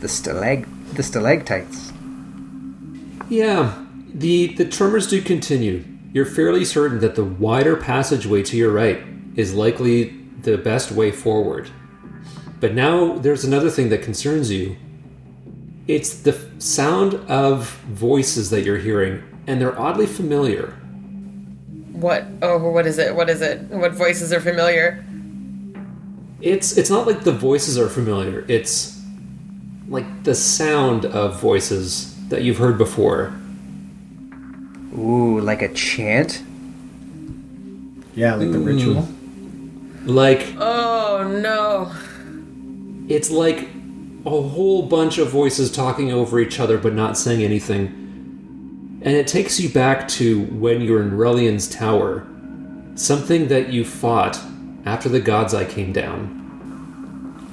[0.00, 1.92] The stalag, the stalactites.
[3.28, 3.80] Yeah.
[4.12, 5.84] The the tremors do continue.
[6.12, 9.02] You're fairly certain that the wider passageway to your right
[9.34, 11.70] is likely the best way forward.
[12.60, 14.76] But now there's another thing that concerns you.
[15.86, 20.70] It's the sound of voices that you're hearing, and they're oddly familiar.
[21.92, 22.26] What?
[22.42, 23.14] Oh, what is it?
[23.14, 23.60] What is it?
[23.68, 25.04] What voices are familiar?
[26.40, 28.44] It's it's not like the voices are familiar.
[28.48, 29.00] It's
[29.88, 33.34] like the sound of voices that you've heard before.
[34.96, 36.42] Ooh, like a chant?
[38.14, 38.64] Yeah, like the hmm.
[38.64, 39.08] ritual.
[40.04, 41.92] Like Oh no!
[43.08, 43.68] it's like
[44.26, 49.00] a whole bunch of voices talking over each other but not saying anything.
[49.02, 52.26] And it takes you back to when you're in Relian's tower.
[52.94, 54.38] Something that you fought
[54.86, 56.40] after the God's Eye came down.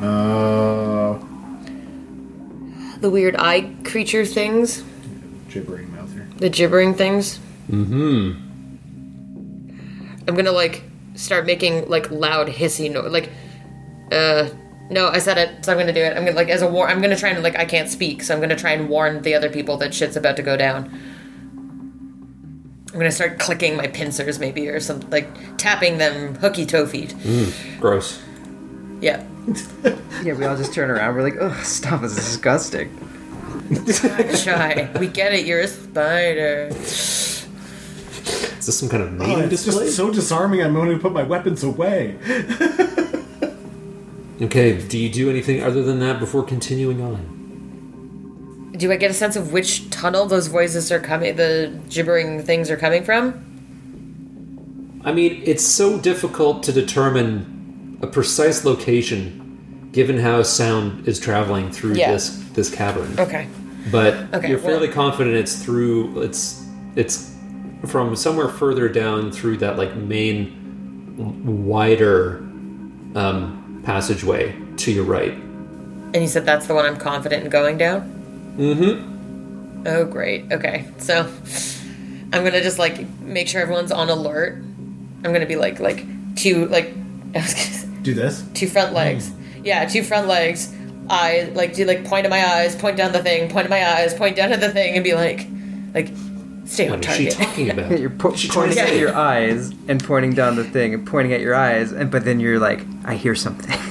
[0.01, 1.19] Uh,
[2.99, 4.83] The weird eye creature things,
[5.49, 6.27] gibbering mouther.
[6.37, 7.39] the gibbering things.
[7.69, 8.31] Mm-hmm.
[10.27, 10.83] I'm gonna like
[11.15, 13.11] start making like loud hissy noise.
[13.11, 13.29] Like,
[14.11, 14.49] uh,
[14.91, 16.15] no, I said it, so I'm gonna do it.
[16.15, 16.87] I'm gonna like as a war.
[16.87, 19.33] I'm gonna try and like I can't speak, so I'm gonna try and warn the
[19.33, 20.85] other people that shit's about to go down.
[22.93, 27.15] I'm gonna start clicking my pincers, maybe, or something like tapping them hooky toe feet.
[27.19, 28.21] Mm, gross.
[29.01, 29.25] Yeah.
[30.23, 31.15] Yeah, we all just turn around.
[31.15, 32.03] We're like, oh, stop!
[32.03, 32.95] It's disgusting.
[34.35, 34.87] Chai.
[34.99, 35.47] We get it.
[35.47, 36.67] You're a spider.
[36.71, 37.47] Is
[38.67, 40.61] this some kind of Oh, mating it's just so disarming.
[40.61, 42.17] I'm going to put my weapons away.
[44.41, 48.71] Okay, do you do anything other than that before continuing on?
[48.75, 51.35] Do I get a sense of which tunnel those voices are coming?
[51.35, 54.99] The gibbering things are coming from?
[55.05, 61.71] I mean, it's so difficult to determine a precise location given how sound is traveling
[61.71, 62.13] through Yeah.
[62.13, 63.13] this this cavern.
[63.19, 63.47] Okay.
[63.91, 66.21] but Okay, you're fairly well- confident it's through.
[66.21, 66.63] It's
[66.95, 67.35] it's
[67.85, 70.53] from somewhere further down through that like main
[71.67, 72.37] wider
[73.15, 75.33] um, passageway to your right.
[75.33, 78.55] And you said that's the one I'm confident in going down?
[78.57, 79.87] Mm-hmm.
[79.87, 80.51] Oh, great.
[80.51, 80.87] Okay.
[80.97, 81.21] So
[82.33, 84.55] I'm gonna just like make sure everyone's on alert.
[85.23, 86.05] I'm gonna be like like
[86.35, 86.93] two like
[88.03, 88.43] Do this.
[88.53, 89.31] two front legs.
[89.63, 90.73] Yeah, two front legs.
[91.09, 93.85] I like do like point at my eyes, point down the thing, point at my
[93.85, 95.47] eyes, point down at the thing, and be like,
[95.93, 96.09] like,
[96.71, 97.99] stay on What is she talking about?
[97.99, 101.41] You're po- She pointing at your eyes and pointing down the thing and pointing at
[101.41, 103.69] your eyes, and but then you're like, I hear something.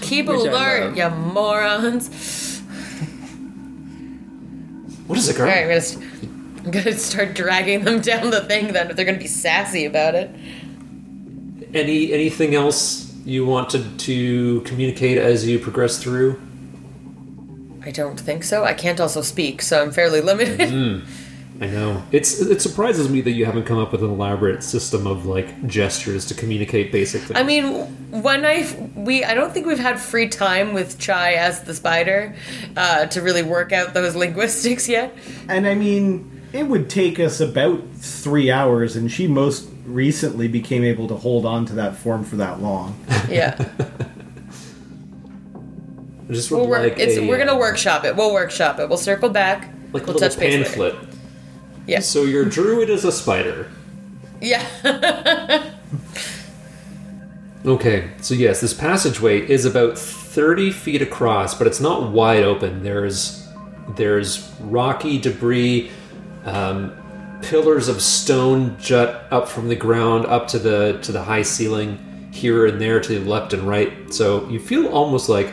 [0.00, 0.96] Keep Which I alert, love.
[0.96, 2.60] you morons.
[5.06, 5.48] What is it, girl?
[5.48, 6.04] All right, I'm gonna, st-
[6.64, 8.72] I'm gonna start dragging them down the thing.
[8.72, 10.30] Then if they're gonna be sassy about it.
[11.72, 16.40] Any anything else you wanted to communicate as you progress through?
[17.90, 18.62] I don't think so.
[18.62, 20.60] I can't also speak, so I'm fairly limited.
[21.60, 25.08] I know it's it surprises me that you haven't come up with an elaborate system
[25.08, 27.38] of like gestures to communicate basic things.
[27.38, 28.64] I mean, when I
[28.94, 32.36] we I don't think we've had free time with Chai as the spider
[32.76, 35.12] uh, to really work out those linguistics yet.
[35.48, 40.84] And I mean, it would take us about three hours, and she most recently became
[40.84, 42.98] able to hold on to that form for that long.
[43.28, 43.56] Yeah,
[46.30, 46.82] I just we'll work.
[46.82, 48.14] like it's a, we're gonna uh, workshop it.
[48.16, 48.88] We'll workshop it.
[48.88, 49.68] We'll circle back.
[49.92, 50.64] like a we'll little touch later.
[50.64, 50.94] pamphlet.
[51.86, 53.68] Yeah, So your druid is a spider.
[54.40, 54.64] yeah.
[57.66, 62.82] Okay, so yes, this passageway is about 30 feet across, but it's not wide open.
[62.82, 63.46] There's
[63.96, 65.90] there's rocky debris,
[66.46, 66.92] um,
[67.42, 71.98] pillars of stone jut up from the ground up to the to the high ceiling
[72.32, 74.10] here and there to the left and right.
[74.10, 75.52] So you feel almost like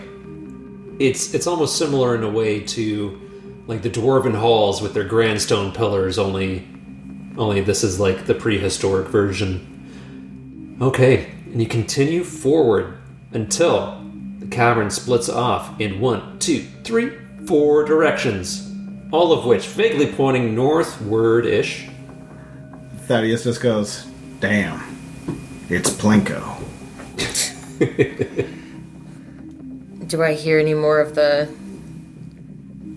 [1.00, 3.22] it's it's almost similar in a way to
[3.68, 6.18] like the dwarven halls with their grand stone pillars.
[6.18, 6.68] Only
[7.38, 10.78] only this is like the prehistoric version.
[10.82, 12.98] Okay, and you continue forward
[13.32, 14.04] until
[14.40, 17.12] the cavern splits off in one, two, three,
[17.46, 18.72] four directions,
[19.12, 21.88] all of which vaguely pointing northward ish.
[23.08, 24.06] Thaddeus just goes,
[24.40, 24.82] "Damn,
[25.70, 26.64] it's Plinko."
[30.08, 31.50] Do I hear any more of the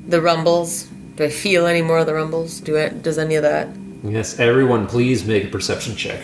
[0.06, 0.84] the rumbles?
[1.16, 2.60] Do I feel any more of the rumbles?
[2.60, 3.02] Do it?
[3.02, 3.68] Does any of that?
[4.02, 6.20] Yes, everyone, please make a perception check.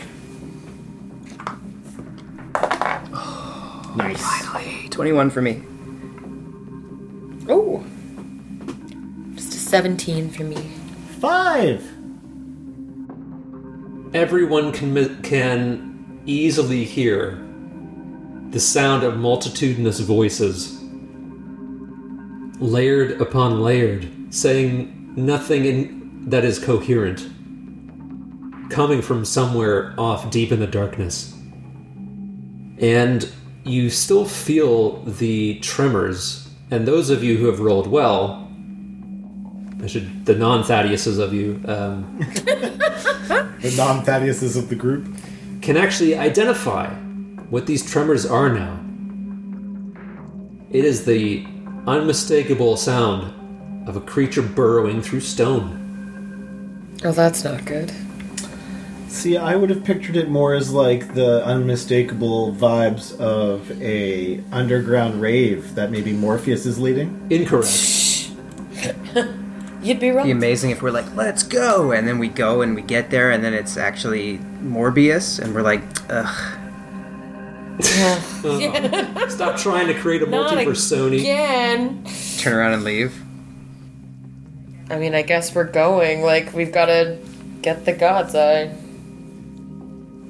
[3.97, 4.24] Nice.
[4.91, 5.62] 21 for me.
[7.49, 7.84] Oh,
[9.34, 10.57] just a seventeen for me.
[11.20, 11.82] Five.
[14.14, 17.43] Everyone can can easily hear
[18.51, 20.76] the sound of multitudinous voices,
[22.59, 27.20] layered upon layered, saying nothing in, that is coherent,
[28.70, 31.32] coming from somewhere off deep in the darkness.
[32.78, 33.30] And
[33.64, 38.43] you still feel the tremors, and those of you who have rolled well,
[39.82, 42.18] I should the non-Thaddeus's of you, um,
[43.60, 45.09] The non-Thaddeus's of the group.
[45.60, 46.89] can actually identify
[47.51, 48.78] what these tremors are now.
[50.70, 51.47] It is the
[51.86, 53.32] unmistakable sound
[53.88, 55.82] of a creature burrowing through stone.
[57.04, 57.92] Oh, that's not good.
[59.08, 65.20] See, I would have pictured it more as like the unmistakable vibes of a underground
[65.20, 67.26] rave that maybe Morpheus is leading.
[67.30, 68.30] Incorrect.
[69.82, 70.26] You'd be wrong.
[70.26, 73.30] Be amazing if we're like, let's go, and then we go and we get there,
[73.30, 76.58] and then it's actually Morbius, and we're like, ugh.
[77.82, 81.20] Stop trying to create a Not multiverse, Sony.
[81.20, 82.05] again.
[82.39, 83.23] Turn around and leave.
[84.90, 86.23] I mean, I guess we're going.
[86.23, 87.19] Like, we've got to
[87.62, 88.73] get the God's Eye.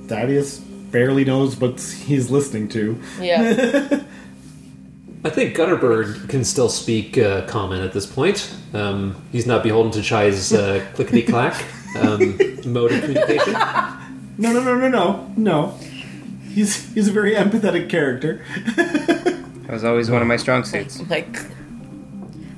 [0.06, 3.00] Thaddeus barely knows what he's listening to.
[3.20, 4.02] Yeah.
[5.24, 8.54] I think Gutterbird can still speak uh, common at this point.
[8.72, 11.64] Um, he's not beholden to Chai's uh, clickety clack
[11.96, 13.56] um, mode of communication.
[14.38, 15.78] No, no, no, no, no, no.
[16.56, 18.42] He's he's a very empathetic character.
[18.76, 21.02] That was always one of my strong suits.
[21.10, 21.38] Like,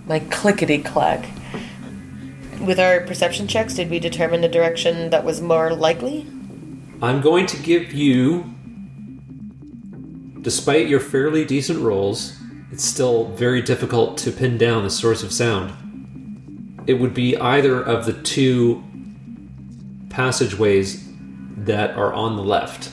[0.07, 1.29] my clickety clack.
[2.61, 6.29] With our perception checks, did we determine a direction that was more likely?
[7.03, 8.55] I'm going to give you,
[10.43, 12.37] despite your fairly decent rolls,
[12.71, 15.73] it's still very difficult to pin down the source of sound.
[16.87, 18.85] It would be either of the two
[20.09, 21.05] passageways
[21.57, 22.93] that are on the left.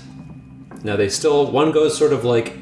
[0.86, 2.53] Now, they still, one goes sort of like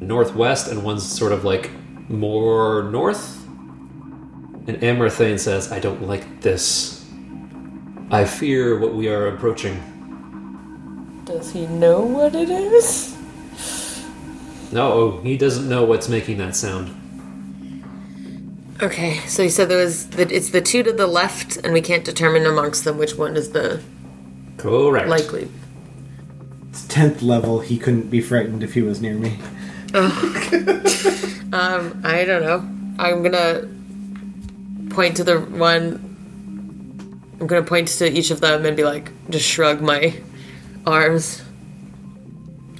[0.00, 1.68] northwest and one's sort of like
[2.08, 3.44] More north?
[4.68, 7.04] And Amarthane says, I don't like this.
[8.12, 9.82] I fear what we are approaching.
[11.24, 13.16] Does he know what it is?
[14.70, 16.94] No, oh, he doesn't know what's making that sound.
[18.80, 21.80] Okay, so you said there was the, it's the two to the left, and we
[21.80, 23.82] can't determine amongst them which one is the
[24.56, 25.08] Correct.
[25.08, 25.48] likely.
[26.72, 27.60] It's 10th level.
[27.60, 29.38] He couldn't be frightened if he was near me.
[31.52, 32.66] Um, I don't know.
[32.98, 33.68] I'm gonna
[34.94, 36.00] point to the one.
[37.38, 40.14] I'm gonna point to each of them and be like, just shrug my
[40.86, 41.42] arms.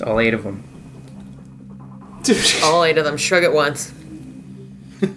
[0.02, 0.64] All eight of them.
[2.64, 3.93] All eight of them, shrug at once.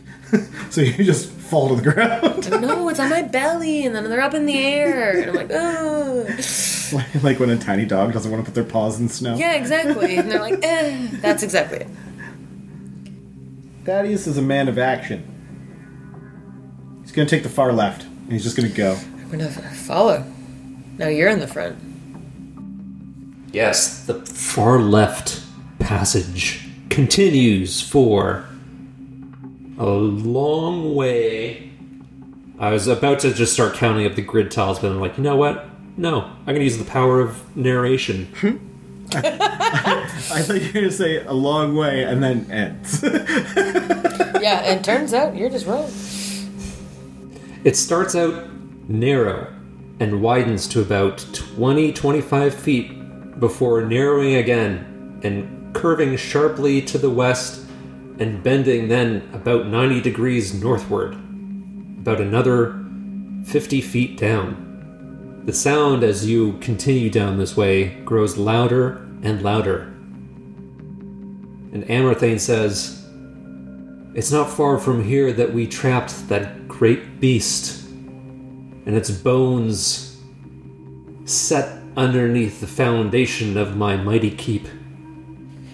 [0.71, 2.49] So you just fall to the ground.
[2.61, 5.51] No, it's on my belly, and then they're up in the air, and I'm like,
[5.53, 6.25] oh.
[6.93, 9.35] Like, like when a tiny dog doesn't want to put their paws in snow.
[9.35, 10.17] Yeah, exactly.
[10.17, 11.07] And they're like, eh.
[11.21, 11.87] That's exactly it.
[13.85, 15.31] Thaddeus is a man of action.
[17.01, 18.97] He's gonna take the far left, and he's just gonna go.
[19.19, 20.25] I'm gonna follow.
[20.97, 21.77] Now you're in the front.
[23.53, 25.41] Yes, the far left
[25.79, 28.45] passage continues for
[29.77, 31.71] a long way.
[32.57, 35.23] I was about to just start counting up the grid tiles, but I'm like, you
[35.23, 35.69] know what?
[35.97, 38.27] No, I'm going to use the power of narration.
[39.13, 43.03] I thought you were gonna say a long way and then ends.
[44.41, 45.89] Yeah, and turns out you're just wrong.
[47.63, 48.47] It starts out
[48.87, 49.51] narrow
[49.99, 57.09] and widens to about 20 25 feet before narrowing again and curving sharply to the
[57.09, 57.65] west
[58.19, 62.85] and bending then about 90 degrees northward, about another
[63.45, 64.64] 50 feet down.
[65.45, 69.81] The sound as you continue down this way grows louder and louder.
[71.71, 73.07] And Amarthane says,
[74.15, 77.85] It's not far from here that we trapped that great beast
[78.87, 80.19] and its bones
[81.25, 84.67] set underneath the foundation of my mighty keep.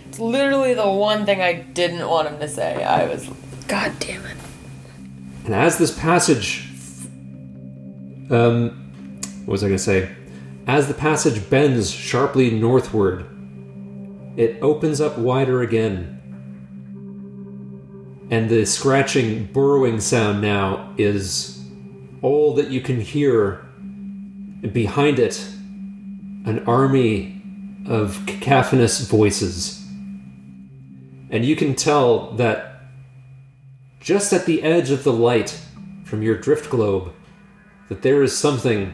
[0.09, 2.83] It's literally the one thing I didn't want him to say.
[2.83, 3.29] I was,
[3.69, 4.37] God damn it.
[5.45, 6.67] And as this passage,
[8.29, 8.90] um,
[9.45, 10.09] what was I going to say?
[10.67, 13.25] As the passage bends sharply northward,
[14.37, 16.17] it opens up wider again.
[18.29, 21.63] And the scratching, burrowing sound now is
[22.21, 23.65] all that you can hear.
[24.71, 25.43] Behind it,
[26.45, 27.41] an army
[27.87, 29.83] of cacophonous voices.
[31.31, 32.83] And you can tell that
[33.99, 35.59] just at the edge of the light
[36.03, 37.13] from your drift globe
[37.89, 38.93] that there is something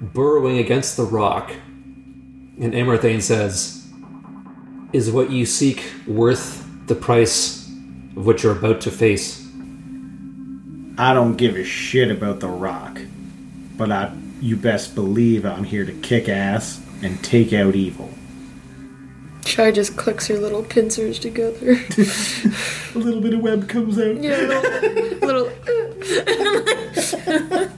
[0.00, 1.52] burrowing against the rock.
[2.60, 3.86] And Amarthane says,
[4.92, 7.68] Is what you seek worth the price
[8.16, 9.46] of what you're about to face?
[10.98, 12.98] I don't give a shit about the rock,
[13.76, 18.10] but I, you best believe I'm here to kick ass and take out evil.
[19.44, 21.72] Chai just clicks her little pincers together.
[22.94, 24.16] A little bit of web comes out.
[24.16, 24.38] yeah,
[25.20, 25.50] little.
[27.20, 27.68] little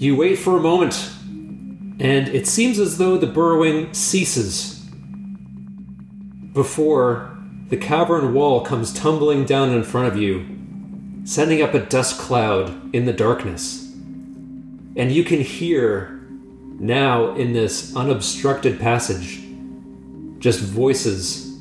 [0.00, 1.10] You wait for a moment,
[2.00, 4.78] and it seems as though the burrowing ceases
[6.54, 7.36] before
[7.68, 10.46] the cavern wall comes tumbling down in front of you,
[11.24, 13.92] sending up a dust cloud in the darkness.
[14.96, 16.26] And you can hear
[16.78, 19.42] now in this unobstructed passage
[20.38, 21.58] just voices,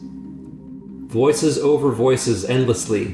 [1.07, 3.07] voices over voices endlessly,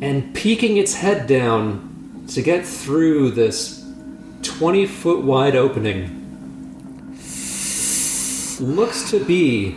[0.00, 3.77] and peeking its head down to get through this
[4.56, 6.14] 20 foot wide opening
[8.60, 9.76] looks to be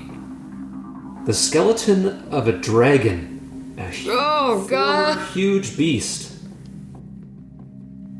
[1.25, 3.75] the skeleton of a dragon.
[3.77, 5.19] A Oh, God.
[5.33, 6.33] huge beast.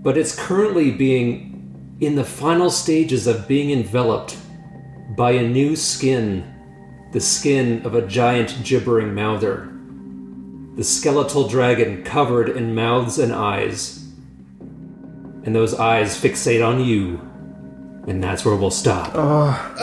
[0.04, 4.38] But it's currently being in the final stages of being enveloped
[5.16, 6.44] by a new skin,
[7.12, 9.68] the skin of a giant gibbering mouther.
[10.76, 14.01] The skeletal dragon covered in mouths and eyes.
[15.44, 17.20] And those eyes fixate on you.
[18.08, 19.14] And that's where we'll stop.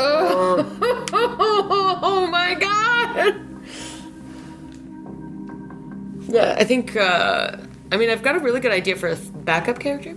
[2.01, 3.35] Oh my god!
[6.29, 7.57] Yeah, I think, uh,
[7.91, 10.15] I mean, I've got a really good idea for a th- backup character.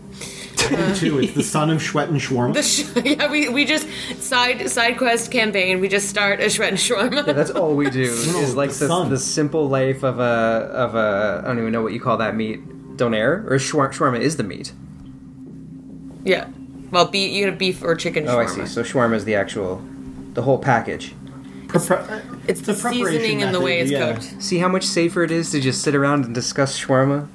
[0.95, 2.53] Two, it's the son of Schwet and Schwarm.
[2.53, 3.88] The sh- yeah, we, we just,
[4.22, 7.26] side side quest campaign, we just start a shred and shawarma.
[7.26, 8.01] Yeah, that's all we do.
[8.03, 11.81] is like the the, the simple life of a of a I don't even know
[11.81, 12.61] what you call that meat.
[12.97, 14.73] Donair or shwar- shawarma is the meat.
[16.23, 16.48] Yeah.
[16.91, 18.49] Well, beef, you get a beef or chicken Oh, I shawarma.
[18.49, 18.65] see.
[18.65, 19.81] So shawarma is the actual,
[20.34, 21.14] the whole package.
[21.68, 24.11] Prepar- uh, It's the preparation seasoning and the method, way it's yeah.
[24.14, 24.43] cooked.
[24.43, 27.27] See how much safer it is to just sit around and discuss shawarma?